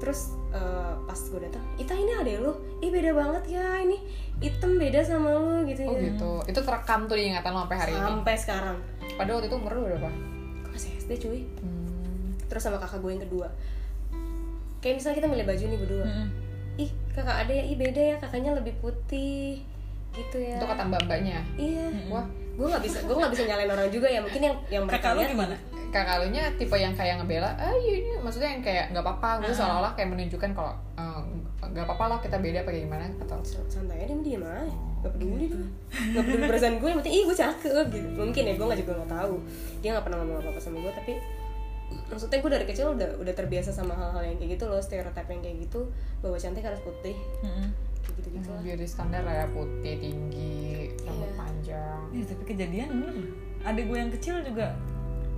[0.01, 2.53] Terus eh, pas gue datang Ita ini ada lu.
[2.81, 4.01] Ih beda banget ya ini
[4.41, 6.09] hitam beda sama lu gitu oh ya.
[6.09, 6.33] gitu.
[6.49, 8.09] Itu terekam tuh di ingatan lo sampai hari ini?
[8.09, 8.77] Sampai sekarang.
[9.21, 10.11] Padahal waktu itu umur lu berapa?
[10.65, 11.41] Gue masih SD cuy.
[11.61, 12.33] Hmm.
[12.51, 13.47] terus sama kakak gue yang kedua.
[14.81, 16.05] Kayak misalnya kita milih baju nih berdua.
[16.09, 16.29] Mm-mm.
[16.81, 19.61] ih kakak ada ya ih beda ya kakaknya lebih putih
[20.17, 20.57] gitu ya.
[20.57, 22.25] Itu kata mbak mbaknya iya wah
[22.57, 24.25] gue nggak bisa gue nggak bisa nyalain orang juga ya.
[24.25, 25.57] Mungkin yang yang mereka kakak lu gimana
[25.91, 29.43] kakak lu nya tipe yang kayak ngebela ah iya ini maksudnya yang kayak nggak apa-apa.
[29.43, 29.59] Gitu Ah.
[29.59, 31.21] seolah-olah kayak menunjukkan kalau eh,
[31.61, 34.67] nggak apa-apa lah kita beda apa gimana atau santai aja dia mah
[35.01, 35.57] gak peduli dia
[36.13, 38.09] gak peduli perasaan gue yang penting ih gue cakep gitu.
[38.17, 39.35] Mungkin ya gue nggak juga nggak tahu.
[39.79, 41.13] Dia nggak pernah ngomong apa apa sama gue tapi
[42.07, 45.41] maksudnya gue dari kecil udah udah terbiasa sama hal-hal yang kayak gitu loh stereotip yang
[45.41, 45.81] kayak gitu.
[46.21, 47.17] Bahwa cantik harus putih.
[48.01, 48.61] Kayak gitu gitu lah.
[48.61, 50.69] Beauty standar lah ya putih tinggi
[51.01, 51.37] rambut Iya.
[51.37, 52.01] panjang.
[52.11, 53.29] Ih, tapi kejadian bener loh.
[53.63, 54.73] adik gue yang kecil juga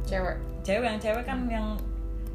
[0.07, 0.37] cewek.
[0.63, 1.67] Cewek yang cewek kan yang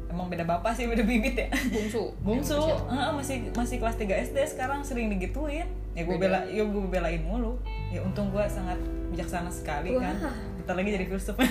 [0.08, 1.48] emang beda bapak sih beda bibit ya.
[1.68, 2.12] Bungsu.
[2.24, 2.60] Bungsu.
[2.88, 5.68] Heeh, masih masih kelas 3 SD sekarang sering digituin.
[5.92, 7.60] Ya gue bela ya gue belain mulu.
[7.92, 8.80] Ya untung gue sangat
[9.12, 10.16] bijaksana sekali kan.
[10.20, 10.36] Wah.
[10.60, 11.36] kita lagi jadi filsuf.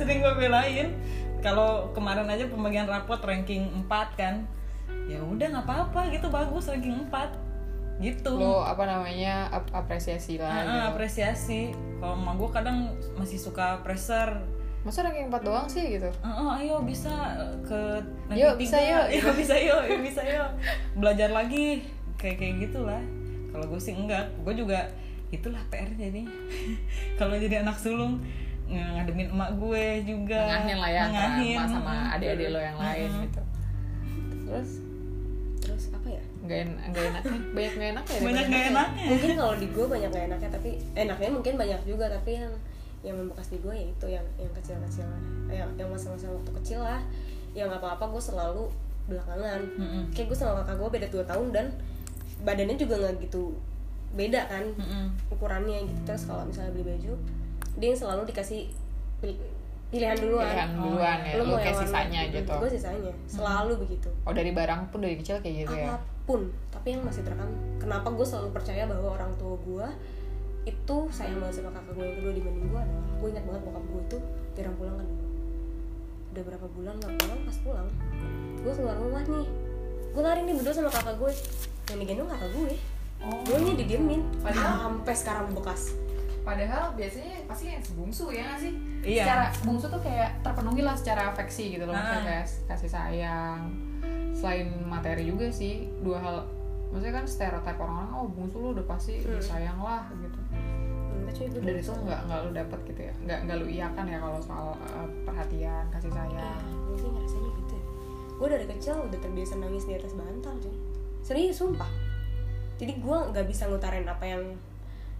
[0.00, 0.96] Sering gue belain.
[1.44, 4.34] Kalau kemarin aja pembagian rapot ranking 4 kan.
[5.08, 7.51] Ya udah nggak apa-apa gitu bagus ranking 4
[8.02, 10.90] gitu lo apa namanya ap- apresiasi lah Heeh, gitu.
[10.90, 11.60] apresiasi
[11.96, 12.78] kalau sama gue kadang
[13.14, 14.42] masih suka pressure
[14.82, 17.14] masa ranking 4 doang sih gitu Heeh, ayo bisa
[17.62, 19.06] ke Yuk, bisa yuk.
[19.14, 20.50] Yuk, bisa yuk, yuk, bisa yuk.
[20.94, 21.86] Belajar lagi
[22.16, 22.98] kayak kayak gitulah.
[23.48, 24.88] Kalau gue sih enggak, gue juga
[25.28, 26.32] itulah PR jadinya.
[27.20, 28.24] Kalau jadi anak sulung
[28.64, 30.40] ng- ngademin emak gue juga.
[30.64, 31.04] nengahin lah ya
[31.68, 33.22] sama adik-adik lo yang lain Mm-mm.
[33.22, 33.42] gitu
[34.42, 34.70] terus
[36.42, 38.70] nggak en nggak enaknya banyak nggak enak ya Banyak daripada gak enaknya.
[38.72, 39.04] enaknya.
[39.06, 42.52] mungkin kalau di gue banyak gak enaknya tapi enaknya mungkin banyak juga tapi yang
[43.00, 45.06] yang membekas di gue ya itu yang yang kecil-kecil.
[45.48, 47.02] Yang yang masa-masa waktu kecil lah.
[47.52, 48.64] Yang apa-apa gue selalu
[49.04, 49.60] belakangan.
[49.72, 50.02] Mm-mm.
[50.10, 51.66] kayak gue sama kakak gue beda 2 tahun dan
[52.40, 53.54] badannya juga nggak gitu
[54.12, 55.04] beda kan Mm-mm.
[55.28, 56.00] ukurannya gitu.
[56.04, 57.12] Terus kalau misalnya beli baju
[57.72, 58.60] dia yang selalu dikasih
[59.18, 59.50] pil-
[59.88, 60.46] pilihan duluan.
[60.48, 62.52] Pilihan duluan ya Lu mau kayak warna- sisanya gitu.
[62.52, 64.08] gue sisanya selalu begitu.
[64.22, 67.50] Oh dari barang pun dari kecil kayak gitu ya apa pun tapi yang masih terekam
[67.76, 69.86] kenapa gue selalu percaya bahwa orang tua gue
[70.62, 73.84] itu sayang banget sama kakak gue yang kedua dibanding gue adalah gue ingat banget bokap
[73.84, 74.18] gue itu
[74.52, 75.06] jarang pulang kan.
[75.08, 75.26] Dulu
[76.32, 77.88] udah berapa bulan nggak pulang pas pulang
[78.56, 79.46] gue keluar rumah nih.
[80.12, 81.30] Gue lari nih berdua sama kakak gue
[81.90, 82.70] yang digendong kakak gue
[83.20, 83.38] oh.
[83.42, 84.22] Gue nya didiemin.
[84.38, 85.82] Padahal- sampai sekarang bekas.
[86.42, 88.72] Padahal biasanya pasti yang sebungsu ya nggak sih?
[89.02, 89.22] Iya.
[89.26, 92.26] secara bungsu tuh kayak terpenuhi lah secara afeksi gitu loh maksudnya Ah.
[92.30, 93.62] kayak kasih sayang
[94.32, 96.36] selain materi juga sih dua hal
[96.88, 99.36] maksudnya kan stereotip orang-orang oh bungsu lu udah pasti Hmm.
[99.36, 100.38] disayang lah gitu.
[101.32, 104.38] Gue dari itu nggak nggak lu dapet gitu ya nggak nggak lu iakan ya kalau
[104.38, 107.84] soal uh, perhatian kasih ya sayang gue sih ngerasanya gitu ya.
[108.36, 110.76] Gue dari kecil udah terbiasa nangis di atas bantal cuy.
[111.24, 111.88] Serius sumpah.
[112.76, 114.42] Jadi gue nggak bisa ngutarin apa yang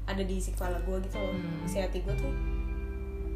[0.04, 1.64] ada di isi kepala gue gitu loh Hmm.
[1.64, 2.34] isi hati gue tuh.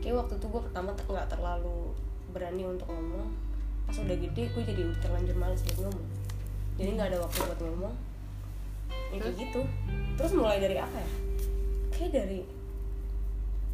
[0.05, 1.95] Kayak waktu itu gue pertama nggak terlalu
[2.31, 3.33] berani untuk ngomong
[3.87, 6.07] pas udah gede gue jadi terlanjur males buat ngomong.
[6.77, 7.95] Jadi nggak ada waktu buat ngomong.
[9.15, 9.61] Ya kayak gitu.
[10.19, 11.11] Terus mulai dari apa ya?
[11.95, 12.41] Kayak dari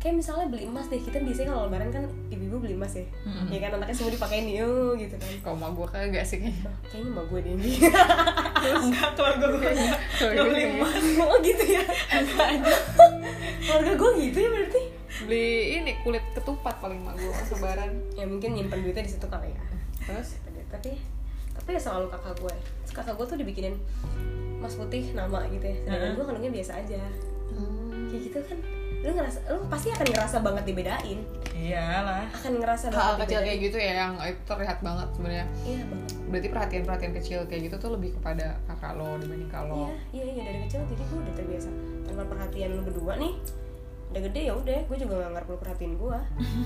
[0.03, 1.01] kayak misalnya beli emas deh.
[1.01, 3.07] Kita biasanya kalau lebaran kan ibu-ibu beli emas ya.
[3.49, 5.31] Ya kan anaknya semua dipakein nih oh, gitu kan.
[5.41, 6.61] Kalau mau gue kagak sih kayaknya.
[6.69, 7.71] Bah, kayaknya mbak gue deh ini.
[8.63, 11.03] Enggak keluarga gue enggak Keluarga beli emas.
[11.25, 11.83] Oh gitu ya?
[13.63, 14.83] Keluarga gue gitu ya berarti?
[15.23, 15.47] Beli
[15.81, 17.91] ini kulit ketupat paling mak gue lebaran.
[18.19, 19.63] Ya mungkin nyimpen duitnya di situ kali ya
[20.07, 20.29] terus?
[20.73, 20.91] Tapi
[21.53, 22.55] tapi ya selalu kakak gue.
[22.85, 23.75] Terus kakak gue tuh dibikinin
[24.63, 25.77] mas putih nama gitu ya.
[25.85, 26.17] Sedangkan Heeh.
[26.17, 27.03] gue kalungnya biasa aja.
[27.53, 28.09] Hmm.
[28.09, 28.59] kayak gitu kan
[29.03, 31.21] lu ngerasa lu pasti akan ngerasa banget dibedain.
[31.53, 32.25] Iyalah.
[32.33, 33.45] Akan ngerasa hal banget kecil dibedain.
[33.45, 35.47] kayak gitu ya yang itu terlihat banget sebenarnya.
[35.67, 36.09] Iya banget.
[36.33, 40.43] Berarti perhatian-perhatian kecil kayak gitu tuh lebih kepada kakak lo dibanding kalau iya iya iya.
[40.49, 41.71] Dari kecil jadi gue udah terbiasa.
[42.09, 43.33] Tanpa perhatian lu berdua nih
[44.13, 46.19] udah gede ya udah gue juga gak ngarep lu perhatiin gue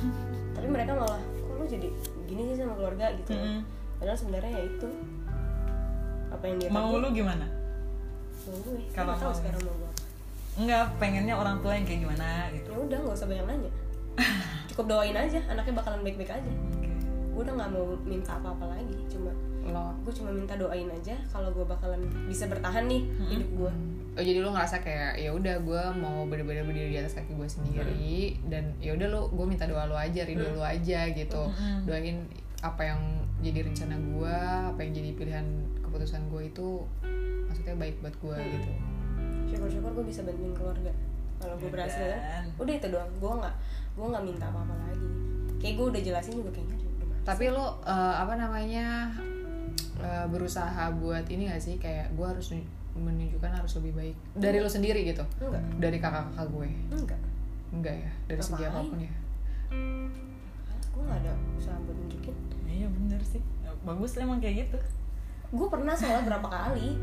[0.59, 1.89] tapi mereka malah kok lu jadi
[2.27, 3.33] gini sih sama keluarga gitu?
[3.33, 3.63] Mm-mm.
[4.03, 4.89] padahal sebenarnya ya itu.
[6.27, 7.47] Apa yang dia mau tahu lu gimana?
[8.51, 8.83] Mau gue.
[8.91, 9.39] Kalau tahu mau.
[9.39, 10.05] sekarang mau gue apa
[10.57, 12.69] enggak pengennya orang tua yang kayak gimana gitu.
[12.73, 13.73] Ya udah nggak usah banyak nanya.
[14.73, 16.53] Cukup doain aja anaknya bakalan baik-baik aja.
[16.77, 16.91] Oke.
[17.37, 19.31] gue udah nggak mau minta apa-apa lagi cuma
[19.67, 19.93] lo.
[20.03, 23.73] gue cuma minta doain aja kalau gue bakalan bisa bertahan nih hidup gue
[24.17, 27.45] oh jadi lo ngerasa kayak ya udah gue mau bener-bener berdiri di atas kaki gue
[27.45, 28.17] sendiri
[28.49, 31.43] dan ya udah lo gue minta doa lo aja ridho lo aja gitu.
[31.53, 31.85] Mm-mm.
[31.85, 32.25] doain
[32.65, 33.01] apa yang
[33.45, 34.37] jadi rencana gue
[34.73, 35.47] apa yang jadi pilihan
[35.85, 36.69] keputusan gue itu
[37.47, 38.71] maksudnya baik buat gue gitu.
[39.53, 40.93] Syukur-syukur gue bisa bantuin keluarga
[41.37, 42.09] kalau gue berhasil.
[42.09, 42.49] kan?
[42.49, 43.55] Dan- udah itu doang gue nggak
[43.97, 45.09] gue nggak minta apa-apa lagi.
[45.61, 46.87] Kayak gue udah jelasin juga kayaknya udah
[47.27, 49.13] tapi lo eh, apa namanya
[50.01, 51.77] eh, berusaha buat ini gak sih?
[51.77, 52.55] Kayak gue harus
[52.97, 54.17] menunjukkan harus lebih baik.
[54.37, 55.25] Dari lo sendiri gitu?
[55.41, 55.63] Enggak.
[55.79, 56.69] Dari kakak-kakak gue?
[56.93, 57.21] Enggak.
[57.73, 58.11] Enggak ya?
[58.29, 59.13] Dari segi apa pun ya?
[60.97, 62.35] Gue nggak ada usaha buat nunjukin.
[62.67, 63.43] Iya bener sih.
[63.85, 64.79] Bagus lah emang kayak gitu.
[65.53, 66.97] Gue pernah salah berapa kali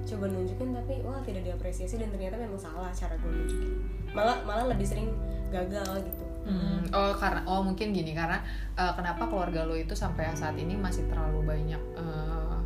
[0.00, 3.72] coba nunjukin tapi wah tidak diapresiasi dan ternyata memang salah cara gue nunjukin.
[4.12, 5.08] Malah malah lebih sering
[5.48, 6.24] gagal gitu.
[6.40, 8.12] Hmm, oh karena oh mungkin gini.
[8.16, 8.40] Karena
[8.76, 12.56] eh, kenapa keluarga lo itu sampai saat ini masih terlalu banyak eh,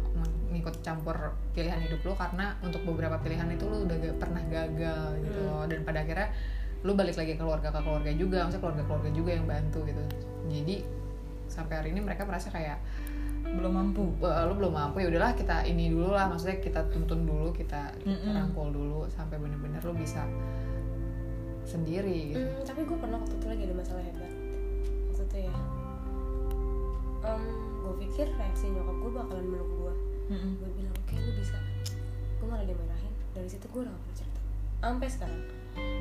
[0.64, 1.16] mengikut campur
[1.53, 5.48] pilihan hidup lo karena untuk beberapa pilihan itu lo udah pernah gagal gitu Hmm.
[5.53, 6.33] loh dan pada akhirnya
[6.81, 10.00] lo balik lagi ke keluarga ke keluarga juga maksudnya keluarga keluarga juga yang bantu gitu.
[10.48, 10.77] Jadi
[11.53, 12.81] sampai hari ini mereka merasa kayak
[13.44, 14.09] belum mampu.
[14.24, 16.33] "Wah, lu belum mampu ya udahlah kita ini dulu lah.
[16.33, 18.33] Maksudnya kita tuntun dulu kita, kita Mm-mm.
[18.33, 20.24] rangkul dulu sampai bener-bener lu bisa
[21.64, 22.40] sendiri gitu.
[22.40, 24.33] Hmm, tapi gue pernah waktu itu lagi ada masalah hebat.
[25.12, 25.53] Waktu itu ya
[27.85, 29.68] gue pikir reaksi nyokap gue bakalan meluk
[30.24, 30.52] gue Mm-mm.
[30.56, 31.58] gue bilang oke lu bisa.
[32.40, 33.12] Gue malah dimarahin.
[33.37, 34.40] Dari situ gue udah gak pernah cerita.
[34.80, 35.40] Sampai sekarang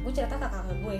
[0.03, 0.97] gue cerita ke kakak gue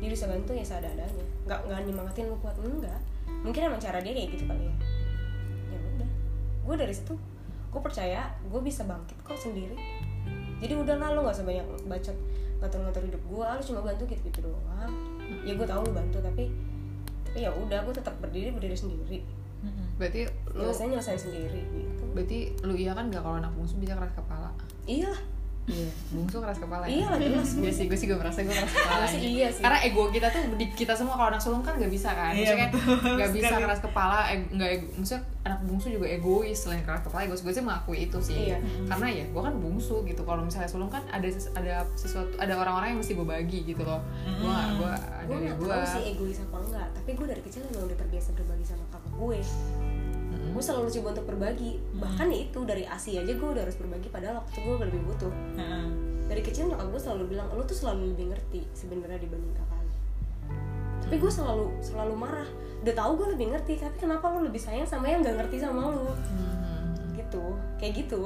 [0.00, 1.04] dia bisa bantu ya seadanya.
[1.44, 2.56] Nggak nggak nyemangatin lu kuat.
[2.60, 3.00] Enggak.
[3.44, 4.74] Mungkin emang cara dia kayak gitu kali ya.
[5.72, 6.10] Ya udah.
[6.64, 7.14] Gue dari situ
[7.74, 9.76] gue percaya gue bisa bangkit kok sendiri.
[10.64, 12.16] Jadi udahlah lu nggak usah banyak bacot
[12.64, 14.92] ngatur-ngatur hidup gue lu cuma bantu gitu gitu doang.
[15.44, 16.48] Ya gue tahu lu bantu tapi
[17.28, 19.20] tapi ya udah gue tetap berdiri berdiri sendiri.
[20.00, 21.83] Berarti lu nyelesain nyelesain sendiri gitu
[22.14, 24.48] berarti lu iya kan gak kalau anak bungsu bisa keras kepala?
[24.84, 25.10] Iya.
[25.64, 28.52] Iya bungsu keras kepala iya ya lah jelas Iya sih, gue sih gue merasa gue
[28.52, 29.64] keras kepala sih iya sih.
[29.64, 32.36] Karena ego kita tuh di kita semua kalau anak sulung kan gak bisa kan?
[32.36, 36.52] Iya, Maksudnya betul gak bisa keras kepala, eg- nggak ego, maksudnya anak bungsu juga egois
[36.54, 37.40] Selain keras kepala, egois.
[37.40, 38.36] Gue sih mengakui itu sih.
[38.44, 38.60] Iya.
[38.84, 40.20] Karena ya gue kan bungsu gitu.
[40.22, 43.80] Kalau misalnya sulung kan ada ses- ada sesuatu ada orang-orang yang mesti gue bagi gitu
[43.82, 44.04] loh.
[44.20, 46.86] Gue gak, gue ada gue gue tahu sih egois apa enggak.
[46.92, 49.38] Tapi gue dari kecil udah terbiasa berbagi sama kakak gue
[50.54, 51.72] gue selalu coba untuk berbagi.
[51.98, 55.32] Bahkan ya itu dari asi aja gue udah harus berbagi padahal waktu gue lebih butuh.
[55.58, 55.86] Heeh.
[56.24, 59.92] dari kecil nyokap gue selalu bilang lo tuh selalu lebih ngerti sebenarnya dibanding kakak lo."
[61.04, 62.48] tapi gue selalu selalu marah.
[62.80, 65.92] Udah tahu gue lebih ngerti tapi kenapa lo lebih sayang sama yang nggak ngerti sama
[65.92, 66.16] lo
[67.18, 67.44] gitu.
[67.76, 68.24] Kayak gitu.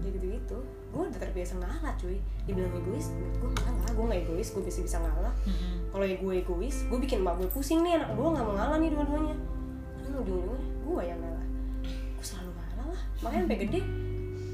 [0.00, 0.58] Kayak gitu gitu
[0.90, 2.18] gue udah terbiasa ngalah cuy.
[2.46, 3.90] Dibilang egois gue ngalah.
[3.90, 5.34] Gue nggak egois gue bisa bisa ngalah.
[5.46, 5.90] Mm-mm.
[5.90, 7.98] kalau ya gue egois gue bikin mak gue pusing nih.
[7.98, 9.36] Anak gue nggak mau ngalah nih dua-duanya.
[10.02, 11.46] Karena ujung-ujungnya gue yang ngalah
[12.20, 13.02] gue selalu ngalah lah.
[13.22, 13.80] Makanya sampai gede.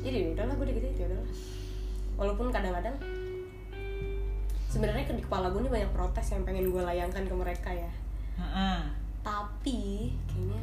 [0.07, 1.31] Jadi ya udahlah gue udah gede ya udahlah.
[2.17, 2.97] Walaupun kadang-kadang
[4.71, 7.93] sebenarnya ke di kepala gue nih banyak protes yang pengen gue layangkan ke mereka ya.
[8.37, 8.81] Heeh.
[9.27, 10.63] tapi kayaknya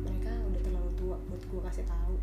[0.00, 2.16] mereka udah terlalu tua buat gue kasih tahu.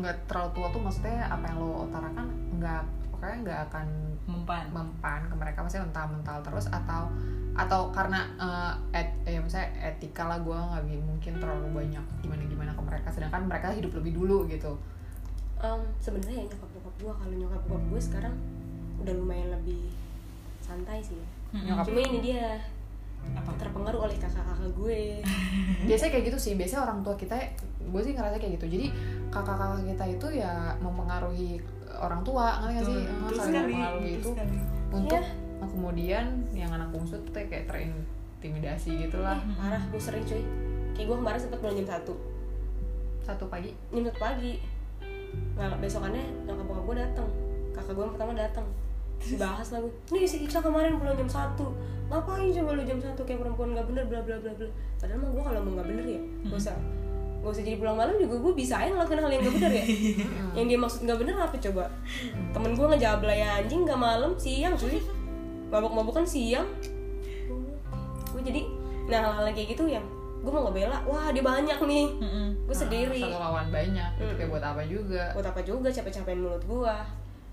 [0.00, 2.26] Nggak terlalu tua tuh maksudnya apa yang lo utarakan
[2.56, 3.86] Nggak, pokoknya nggak akan
[4.24, 4.64] mempan.
[4.72, 5.58] mempan ke mereka.
[5.60, 7.12] Maksudnya mental-mental terus atau
[7.52, 12.70] atau karena eh, et, ya misalnya etika lah gue nggak mungkin terlalu banyak gimana gimana
[12.72, 13.08] ke mereka.
[13.12, 14.72] Sedangkan mereka hidup lebih dulu gitu.
[15.62, 18.34] Em, sebenarnya ya nyokap bokap gue kalau nyokap bokap gue sekarang
[18.98, 19.92] udah lumayan lebih
[20.64, 21.18] santai sih.
[21.20, 21.26] Ya.
[21.52, 21.66] Mm-mm.
[21.68, 22.46] Nyokap- cuma ini dia
[23.22, 23.54] apa?
[23.54, 25.00] terpengaruh oleh kakak-kakak gue.
[25.88, 26.52] Biasanya kayak gitu sih.
[26.58, 27.36] Biasanya orang tua kita
[27.78, 28.66] gue sih ngerasa kayak gitu.
[28.80, 28.86] Jadi
[29.30, 31.60] kakak-kakak kita itu ya mempengaruhi
[31.92, 32.98] orang tua ngerti nggak sih?
[32.98, 34.56] Eh, betul saling sekali mempengaruhi itu sekali.
[34.90, 35.22] untuk
[35.62, 40.42] nah, kemudian yang anak bungsu tuh kayak terintimidasi gitu lah Eh, parah gue sering cuy.
[40.98, 42.14] Kayak gue kemarin sempet pulang jam satu.
[43.22, 43.70] Satu pagi?
[43.94, 44.58] Jam satu pagi.
[45.54, 47.28] Nggak besokannya nyokap bokap gue datang
[47.72, 48.66] kakak gue yang pertama datang
[49.22, 51.70] dibahas lah gue nih si Ica kemarin pulang jam satu.
[52.10, 53.22] Ngapain coba lu jam satu?
[53.22, 54.68] Kayak perempuan nggak bener bla bla bla bla.
[54.98, 56.20] Padahal mah gue kalau mau nggak bener ya
[56.50, 56.76] gak usah.
[57.42, 59.84] Gak usah jadi pulang malam juga gue bisa aja ngelakuin hal yang gak bener ya.
[60.58, 61.84] Yang dia maksud gak bener apa coba?
[62.54, 65.21] Temen gue ngejablay anjing gak malam siang cuy
[65.72, 66.68] mabok-mabokan siang.
[68.28, 68.60] Gue jadi
[69.02, 70.04] nah hal-hal kayak gitu yang
[70.42, 72.06] gue mau ngebela wah dia banyak nih.
[72.18, 72.48] Mm-mm.
[72.66, 73.22] gue sendiri.
[73.22, 74.36] Nah, satu lawan banyak itu Mm.
[74.38, 75.22] kayak buat apa juga?
[75.34, 76.94] Buat apa juga capek-capekin mulut gue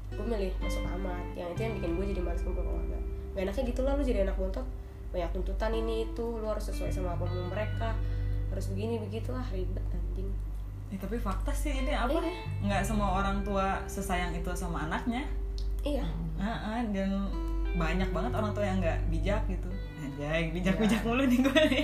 [0.10, 2.98] gue milih masuk amat yang itu yang bikin gue jadi males kumpul keluarga.
[3.38, 4.66] Gak enaknya gitu lah lu jadi anak bontot.
[5.10, 7.94] Banyak tuntutan ini itu lu harus sesuai sama apa mau mereka.
[8.50, 10.30] Harus begini begitu lah ribet anjing.
[10.90, 12.10] Ya, tapi fakta sih ini apa?
[12.10, 12.34] Iya.
[12.66, 15.22] nggak semua orang tua sesayang itu sama anaknya.
[15.86, 16.02] Iya.
[16.42, 17.30] Heeh, dan
[17.76, 19.70] banyak banget orang tua yang nggak bijak gitu.
[20.00, 20.54] Anjay, Iya.
[20.56, 21.84] bijak-bijak mulu nih gue nih.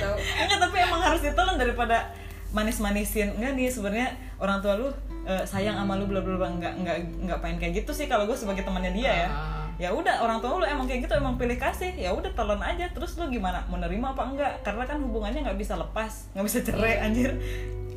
[0.00, 0.16] Tahu.
[0.16, 2.10] Enggak, tapi emang harus ditelan daripada
[2.50, 3.36] manis-manisin.
[3.36, 4.08] Enggak nih sebenarnya
[4.40, 4.88] orang tua lu
[5.28, 6.96] eh, sayang sama lu bla bla bla nggak nggak
[7.28, 9.28] nggak pengen kayak gitu sih kalau gue sebagai temannya dia ya.
[9.28, 9.64] Ah.
[9.78, 11.92] ya udah orang tua lu emang kayak gitu emang pilih kasih.
[11.94, 12.88] Ya udah telan aja.
[12.90, 13.62] Terus lu gimana?
[13.68, 14.52] Menerima apa enggak?
[14.64, 17.36] Karena kan hubungannya nggak bisa lepas nggak bisa cerai anjir.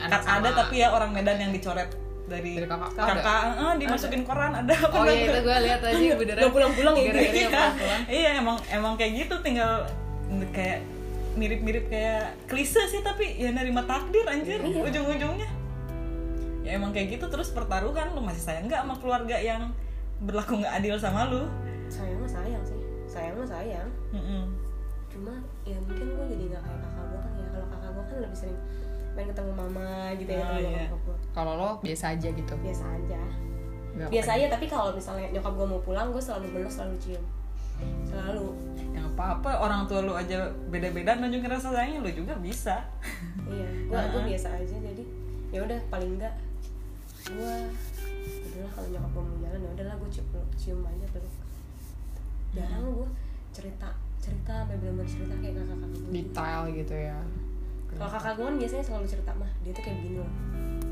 [0.01, 1.89] Anak Kan ada tapi ya orang Medan yang dicoret
[2.31, 2.91] dari, Dari kakak.
[2.95, 3.41] kakak.
[3.53, 4.75] Eh, dimasukin koran ada.
[4.87, 7.43] Oh iya itu gue lihat tadi beneran Nggak pulang-pulang ya, Gara-gara dia.
[7.43, 8.01] nggak pulang-pulang.
[8.09, 9.71] iya emang emang kayak gitu tinggal
[10.49, 10.79] kayak
[11.31, 14.79] mirip-mirip kayak klise sih tapi ya nerima takdir anjir Iya.
[14.81, 15.49] ujung-ujungnya.
[16.61, 19.71] Ya emang kayak gitu terus pertaruhan lu masih sayang nggak sama keluarga yang
[20.19, 21.43] berlaku nggak adil sama lu?
[21.87, 22.79] Sayang mah sayang sih.
[23.05, 23.89] Sayang mah sayang.
[24.09, 24.43] Mm-mm.
[25.07, 27.47] cuma ya mungkin gue jadi nggak kayak kakak gue kan ya.
[27.49, 28.59] Kalau kakak gue kan lebih sering
[29.11, 30.81] main ketemu mama gitu ya Oh, ketemu iya.
[30.87, 32.53] nyokap gue kalau lo biasa aja gitu?
[32.59, 33.21] Biasa aja.
[33.91, 37.23] Nggak biasa aja tapi kalau misalnya nyokap gue mau pulang gue selalu meluk selalu cium.
[38.03, 38.45] Selalu.
[38.91, 42.79] Yang apa apa orang tua lu aja beda-beda nunjukin rasa sayangnya lu juga bisa.
[43.47, 44.27] Iya gue gue Heeh.
[44.31, 45.03] biasa aja jadi
[45.51, 46.31] ya udah paling enggak
[47.27, 47.55] gue
[48.47, 51.33] udahlah kalau nyokap gue mau jalan ya udahlah gue cium cium aja peluk
[52.51, 53.09] jarang gue
[53.51, 57.17] cerita cerita sampai benar-benar cerita kayak kakak-kakak gue detail gitu ya
[57.93, 60.31] kalau kakak gue kan biasanya selalu cerita mah dia tuh kayak begini loh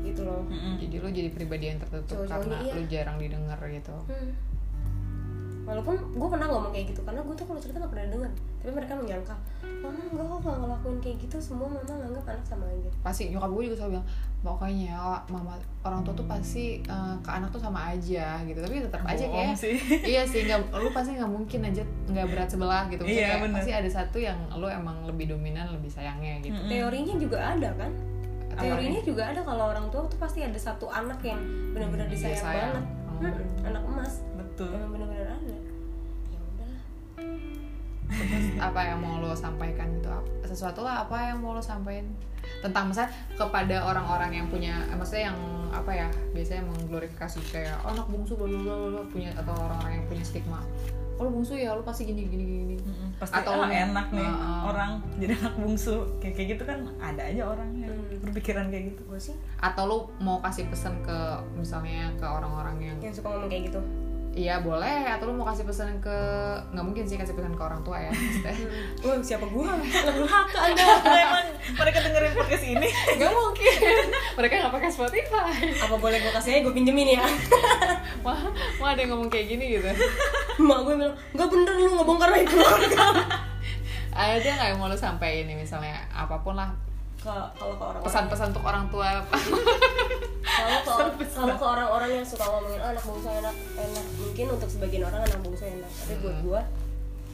[0.00, 0.74] gitu loh Mm-mm.
[0.78, 2.72] jadi lu jadi pribadi yang tertutup Cowok-cowoknya karena iya.
[2.72, 4.32] lu jarang didengar gitu Hmm.
[5.68, 8.70] walaupun gue pernah ngomong kayak gitu karena gue tuh kalau cerita gak pernah denger tapi
[8.74, 9.34] mereka menyangka
[9.80, 13.50] mama enggak kok gak ngelakuin kayak gitu semua mama nganggap anak sama aja pasti nyokap
[13.50, 14.06] gue juga selalu bilang
[14.40, 14.96] pokoknya
[15.28, 15.52] mama
[15.84, 18.56] orang tua tuh pasti eh, ke anak tuh sama aja gitu.
[18.56, 19.76] Tapi tetap aja kayak sih.
[20.16, 23.04] iya sih nggak lu pasti nggak mungkin aja nggak berat sebelah gitu.
[23.04, 23.56] Maksudnya Iya, kayak bener.
[23.60, 26.56] pasti ada satu yang lu emang lebih dominan lebih sayangnya gitu.
[26.56, 26.68] Mm-mm.
[26.68, 27.92] teorinya juga ada kan?
[28.50, 32.14] Apa teorinya juga ada kalau orang tua tuh pasti ada satu anak yang benar-benar Dia
[32.16, 32.72] disayang sayang.
[32.72, 32.84] banget.
[33.20, 33.28] Hmm.
[33.30, 34.12] Hmm, anak emas.
[34.34, 34.72] Betul.
[34.72, 35.56] Emang benar-benar ada.
[36.26, 36.82] Ya udahlah.
[38.60, 40.08] Apa yang mau lo sampaikan gitu
[40.42, 42.10] sesuatu lah apa yang mau lo sampaikan
[42.60, 45.38] tentang misal kepada orang-orang yang punya eh, maksudnya yang
[45.70, 50.24] apa ya biasanya mengglorifikasi kayak oh, anak bungsu bla bla punya atau orang-orang yang punya
[50.24, 50.60] stigma.
[51.14, 52.74] Oh lo bungsu ya lo pasti gini gini gini
[53.16, 54.64] pasti Atau lu- enak nih ah.
[54.66, 56.08] orang jadi anak bungsu.
[56.16, 58.24] Kayak kayak gitu kan ada aja orang yang Hmm.
[58.24, 59.00] berpikiran kayak gitu.
[59.06, 61.18] Gue sih atau lo mau kasih pesan ke
[61.54, 63.80] misalnya ke orang-orang yang yang suka ngomong kayak gitu
[64.34, 65.06] iya boleh.
[65.10, 66.16] Atau lo mau kasih pesan ke
[66.70, 68.12] nggak mungkin sih kasih pesan ke orang tua ya.
[69.06, 70.84] Oh siapa gue anak durhaka anda.
[71.08, 71.46] Emang
[71.78, 72.88] mereka dengerin podcast ini.
[73.18, 74.04] Nggak mungkin.
[74.36, 75.52] Mereka nggak pakai Spotify.
[75.80, 77.24] Apa boleh gue kasih gue pinjemin ya.
[78.26, 78.40] Wah
[78.76, 79.88] wah ada yang ngomong kayak gini gitu.
[80.60, 83.04] Mak gue bilang nggak bener lu ngebongkar baik keluarga.
[84.12, 86.68] Ada nggak yang mau lo sampaikan ini misalnya apa pun lah
[87.20, 89.08] ke kalau ke orang pesan-pesan untuk orang tua
[90.40, 94.06] kalau ke kalau ke orang-orang yang suka ngomongin "Ah, anak bungsu enak enak.
[94.18, 96.44] Mungkin untuk sebagian orang anak bungsu enak tapi buat Hmm.
[96.44, 96.60] gue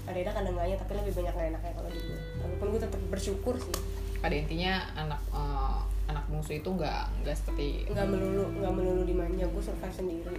[0.07, 3.01] ada enak ada enggaknya tapi lebih banyak nggak enaknya kalau di gue walaupun gue tetap
[3.09, 3.77] bersyukur sih.
[4.19, 9.47] Pada intinya anak eh, anak bungsu itu nggak nggak seperti nggak melulu nggak melulu dimanja
[9.47, 10.37] gue survive sendiri.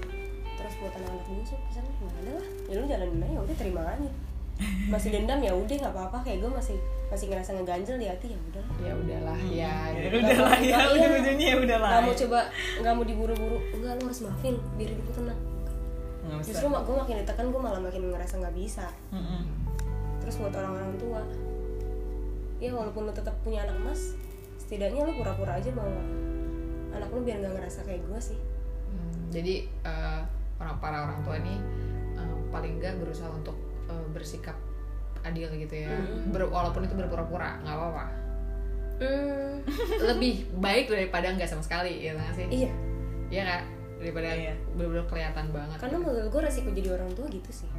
[0.58, 2.48] Terus buat anak-anak bungsu pesannya nggak ada lah.
[2.68, 4.10] Ya lu jalanin aja udah terima aja
[4.92, 6.18] masih dendam ya udah nggak apa-apa.
[6.26, 8.66] Kayak gue masih masih ngerasa ngeganjel di hati ya udah.
[8.84, 10.18] Ya udahlah ya ya gitu.
[10.22, 10.66] udah lah ya.
[10.68, 10.78] Iya.
[10.94, 12.40] ujung-ujungnya ya udah lah nggak mau coba
[12.82, 13.58] nggak mau diburu-buru.
[13.78, 14.56] Enggak lu harus maafin.
[14.76, 15.40] Biar hidup lu tenang.
[16.44, 18.88] Justru gue makin ditekan gue malah makin ngerasa nggak bisa.
[20.24, 21.22] Terus buat orang-orang tua.
[22.58, 24.18] Ya walaupun lu tetap punya anak emas
[24.68, 26.02] setidaknya lu pura-pura aja bahwa
[26.92, 28.40] anak lu biar nggak ngerasa kayak gue sih.
[28.92, 30.22] Hmm, jadi eh,
[30.60, 31.56] orang para orang tua ini
[32.20, 33.56] eh, paling nggak berusaha untuk
[33.88, 34.56] eh, bersikap
[35.22, 35.90] adil gitu ya.
[35.90, 36.30] Hmm.
[36.30, 38.06] Ber- walaupun itu berpura-pura nggak apa-apa.
[38.98, 39.62] Hmm,
[40.10, 42.48] lebih baik daripada nggak sama sekali ya nggak sih?
[42.50, 42.72] Iya.
[43.28, 43.64] Iya kak
[43.98, 44.54] daripada Iya.
[44.72, 47.70] bener-bener kelihatan banget karena menurut gue resiko jadi orang tua gitu sih.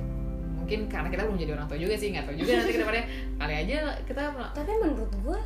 [0.55, 3.05] Mungkin karena kita belum jadi orang tua juga sih nggak tahu juga nanti ke depannya
[3.41, 5.39] kali aja kita tapi menurut gue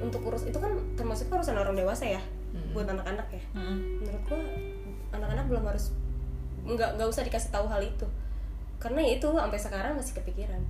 [0.00, 2.74] untuk urus itu kan termasuk urusan orang dewasa ya Hmm.
[2.74, 3.42] buat anak-anak ya.
[3.54, 3.78] Mm-mm.
[4.02, 4.40] menurut gue
[5.12, 5.94] anak-anak belum harus
[6.60, 8.02] nggak nggak usah dikasih tahu hal itu
[8.80, 10.62] karena ya itu sampai sekarang masih kepikiran.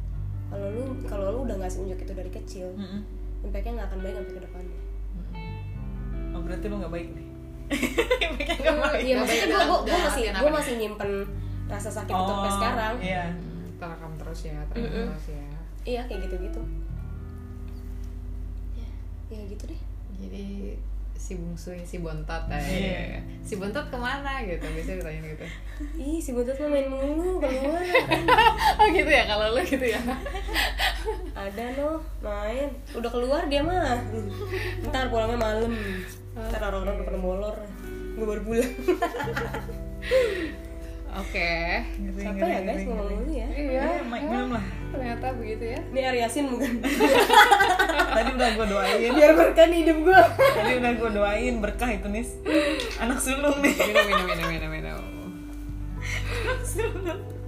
[0.50, 3.00] Kalau lu kalau lu udah ngasih unjuk itu dari kecil Mm-mm.
[3.40, 4.80] impactnya nggak akan baik sampai ke depannya.
[6.30, 7.26] Oh berarti lu nggak baik nih?
[8.26, 9.02] Impactnya nggak Hmm, baik.
[9.02, 11.10] iya maksudnya gue gue masih artian gue masih nyimpen
[11.66, 12.94] rasa sakit itu sampai Oh, sekarang.
[12.98, 13.24] iya.
[13.30, 15.06] Hmm, terekam terus ya terekam Mm-mm.
[15.14, 15.46] terus ya.
[15.80, 16.62] Iya kayak gitu gitu
[18.76, 18.88] ya,
[19.30, 19.80] ya gitu deh.
[20.18, 20.46] Jadi
[21.20, 22.64] si bungsu si bontot eh.
[22.64, 23.20] Iya.
[23.44, 24.64] si bontot ke mana gitu?
[24.64, 25.46] Biasanya ditanya gitu.
[26.00, 27.84] Ih si bontot mah main mulu keluar.
[28.80, 30.00] Oh gitu ya kalau lu gitu ya?
[31.36, 32.00] Ada no.
[32.24, 32.72] Main.
[32.96, 34.00] Udah keluar dia mah.
[34.88, 35.72] Ntar pulangnya malam.
[36.32, 37.56] Ntar orang-orang udah pada molor.
[38.16, 38.72] Gue baru pulang.
[41.10, 41.82] Oke.
[41.98, 43.48] Ngeri, apa ngeri, ya guys ngomong dulu ya?
[43.50, 44.64] Iya Mike, minum lah.
[44.94, 45.80] Ternyata begitu ya.
[45.90, 46.72] Ini Aryasin bukan
[47.90, 49.10] tadi udah gue doain.
[49.14, 52.30] Biar berkah nih hidup gue tadi udah gue doain berkah itu nis.
[53.02, 53.74] Anak sulung nih.
[53.74, 55.02] Minum minum minum minum minum.
[56.64, 57.39] Sulung